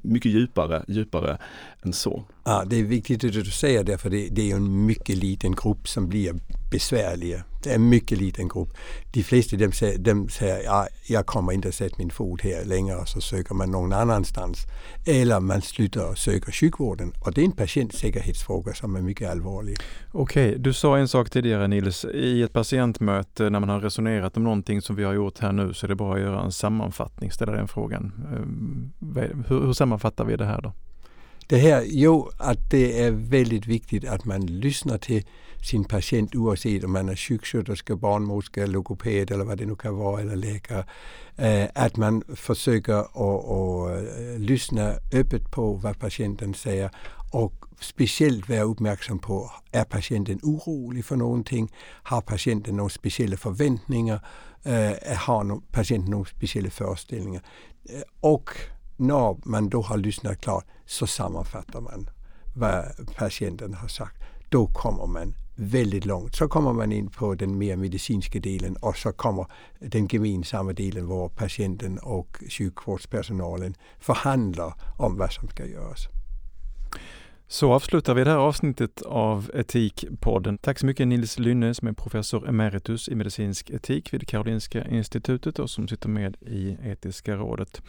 mycket 0.01 0.31
djupare, 0.31 0.83
djupare 0.87 1.37
än 1.83 1.93
så. 1.93 2.23
Ja, 2.43 2.63
det 2.65 2.79
är 2.79 2.83
viktigt 2.83 3.23
att 3.23 3.33
du 3.33 3.45
säger 3.45 3.83
det 3.83 3.97
för 3.97 4.09
det, 4.09 4.29
det 4.31 4.51
är 4.51 4.55
en 4.55 4.85
mycket 4.85 5.17
liten 5.17 5.51
grupp 5.51 5.87
som 5.87 6.09
blir 6.09 6.33
besvärliga. 6.69 7.43
Det 7.63 7.69
är 7.69 7.75
en 7.75 7.89
mycket 7.89 8.17
liten 8.17 8.47
grupp. 8.47 8.69
De 9.11 9.23
flesta 9.23 9.57
de 9.57 9.71
säger, 9.71 9.97
de 9.97 10.29
säger 10.29 10.63
ja, 10.63 10.87
jag 11.07 11.25
kommer 11.25 11.53
inte 11.53 11.67
att 11.67 11.75
sätta 11.75 11.95
min 11.97 12.09
fot 12.09 12.41
här 12.41 12.65
längre 12.65 13.05
så 13.05 13.21
söker 13.21 13.55
man 13.55 13.71
någon 13.71 13.93
annanstans. 13.93 14.67
Eller 15.05 15.39
man 15.39 15.61
slutar 15.61 16.15
söka 16.15 16.51
sjukvården 16.51 17.11
och 17.25 17.33
det 17.33 17.41
är 17.41 17.45
en 17.45 17.51
patientsäkerhetsfråga 17.51 18.73
som 18.73 18.95
är 18.95 19.01
mycket 19.01 19.29
allvarlig. 19.29 19.77
Okej, 20.11 20.49
okay, 20.49 20.57
du 20.57 20.73
sa 20.73 20.97
en 20.97 21.07
sak 21.07 21.29
tidigare 21.29 21.67
Nils, 21.67 22.05
i 22.05 22.41
ett 22.41 22.53
patientmöte 22.53 23.49
när 23.49 23.59
man 23.59 23.69
har 23.69 23.79
resonerat 23.79 24.37
om 24.37 24.43
någonting 24.43 24.81
som 24.81 24.95
vi 24.95 25.03
har 25.03 25.13
gjort 25.13 25.39
här 25.39 25.51
nu 25.51 25.73
så 25.73 25.85
är 25.85 25.87
det 25.87 25.95
bra 25.95 26.13
att 26.13 26.21
göra 26.21 26.41
en 26.41 26.51
sammanfattning, 26.51 27.31
ställa 27.31 27.51
den 27.51 27.67
frågan. 27.67 28.11
Ehm, 28.35 28.91
hur, 29.47 29.65
hur 29.65 29.73
sammanfattar 29.73 30.25
vi 30.25 30.35
det 30.35 30.45
här 30.45 30.61
då? 30.61 30.73
Det 31.49 31.57
här, 31.57 31.83
jo, 31.85 32.29
att 32.37 32.69
det 32.69 33.03
är 33.03 33.11
väldigt 33.11 33.67
viktigt 33.67 34.05
att 34.05 34.25
man 34.25 34.45
lyssnar 34.45 34.97
till 34.97 35.25
sin 35.61 35.83
patient 35.83 36.35
oavsett 36.35 36.83
om 36.83 36.91
man 36.91 37.09
är 37.09 37.15
sjuksköterska, 37.15 37.95
barnmorska, 37.95 38.65
logoped 38.65 39.31
eller 39.31 39.45
vad 39.45 39.57
det 39.57 39.65
nu 39.65 39.75
kan 39.75 39.95
vara 39.95 40.21
eller 40.21 40.35
läkare. 40.35 40.85
Øh, 41.37 41.67
att 41.75 41.97
man 41.97 42.23
försöker 42.35 42.99
att 42.99 43.97
øh, 43.97 44.39
lyssna 44.39 44.95
öppet 45.13 45.51
på 45.51 45.73
vad 45.73 45.99
patienten 45.99 46.53
säger 46.53 46.89
och 47.33 47.53
speciellt 47.81 48.49
vara 48.49 48.63
uppmärksam 48.63 49.19
på, 49.19 49.51
är 49.71 49.83
patienten 49.83 50.39
orolig 50.43 51.05
för 51.05 51.15
någonting? 51.15 51.71
Har 52.03 52.21
patienten 52.21 52.75
några 52.75 52.89
speciella 52.89 53.37
förväntningar? 53.37 54.19
Øh, 54.65 55.17
har 55.17 55.61
patienten 55.71 56.11
några 56.11 56.25
speciella 56.25 56.69
föreställningar? 56.69 57.41
Och 58.21 58.49
när 58.99 59.47
man 59.47 59.69
då 59.69 59.81
har 59.81 59.97
lyssnat 59.97 60.41
klart 60.41 60.65
så 60.85 61.07
sammanfattar 61.07 61.81
man 61.81 62.09
vad 62.55 63.15
patienten 63.15 63.73
har 63.73 63.87
sagt. 63.87 64.17
Då 64.49 64.67
kommer 64.67 65.07
man 65.07 65.33
väldigt 65.55 66.05
långt. 66.05 66.35
Så 66.35 66.47
kommer 66.47 66.73
man 66.73 66.91
in 66.91 67.09
på 67.09 67.35
den 67.35 67.57
mer 67.57 67.75
medicinska 67.75 68.39
delen 68.39 68.75
och 68.75 68.97
så 68.97 69.11
kommer 69.11 69.45
den 69.79 70.07
gemensamma 70.07 70.73
delen 70.73 71.07
var 71.07 71.29
patienten 71.29 71.99
och 71.99 72.37
sjukvårdspersonalen 72.49 73.75
förhandlar 73.99 74.73
om 74.97 75.17
vad 75.17 75.31
som 75.31 75.47
ska 75.47 75.65
göras. 75.65 76.07
Så 77.51 77.73
avslutar 77.73 78.13
vi 78.13 78.23
det 78.23 78.29
här 78.29 78.37
avsnittet 78.37 79.01
av 79.01 79.51
Etikpodden. 79.53 80.57
Tack 80.57 80.79
så 80.79 80.85
mycket 80.85 81.07
Nils 81.07 81.39
Lynne 81.39 81.73
som 81.73 81.87
är 81.87 81.93
professor 81.93 82.49
emeritus 82.49 83.09
i 83.09 83.15
medicinsk 83.15 83.69
etik 83.69 84.13
vid 84.13 84.27
Karolinska 84.27 84.85
institutet 84.87 85.59
och 85.59 85.69
som 85.69 85.87
sitter 85.87 86.09
med 86.09 86.37
i 86.41 86.77
Etiska 86.83 87.35
rådet. 87.35 87.81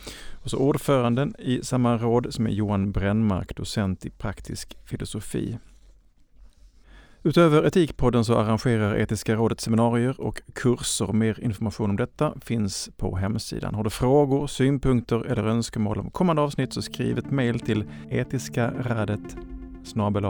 Och 0.42 0.50
så 0.50 0.56
ordföranden 0.56 1.34
i 1.38 1.60
samma 1.62 1.96
råd 1.96 2.34
som 2.34 2.46
är 2.46 2.50
Johan 2.50 2.92
Brännmark, 2.92 3.56
docent 3.56 4.06
i 4.06 4.10
praktisk 4.10 4.76
filosofi. 4.84 5.58
Utöver 7.22 7.66
Etikpodden 7.66 8.24
så 8.24 8.38
arrangerar 8.38 8.96
Etiska 8.96 9.34
rådet 9.34 9.60
seminarier 9.60 10.20
och 10.20 10.42
kurser. 10.54 11.12
Mer 11.12 11.40
information 11.40 11.90
om 11.90 11.96
detta 11.96 12.34
finns 12.40 12.90
på 12.96 13.16
hemsidan. 13.16 13.74
Har 13.74 13.84
du 13.84 13.90
frågor, 13.90 14.46
synpunkter 14.46 15.26
eller 15.26 15.44
önskemål 15.44 15.98
om 15.98 16.10
kommande 16.10 16.42
avsnitt 16.42 16.72
så 16.72 16.82
skriv 16.82 17.18
ett 17.18 17.30
mejl 17.30 17.60
till 17.60 17.84
etiskaradet 18.10 19.36
snabel 19.84 20.24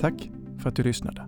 Tack 0.00 0.30
för 0.58 0.68
att 0.68 0.76
du 0.76 0.82
lyssnade. 0.82 1.26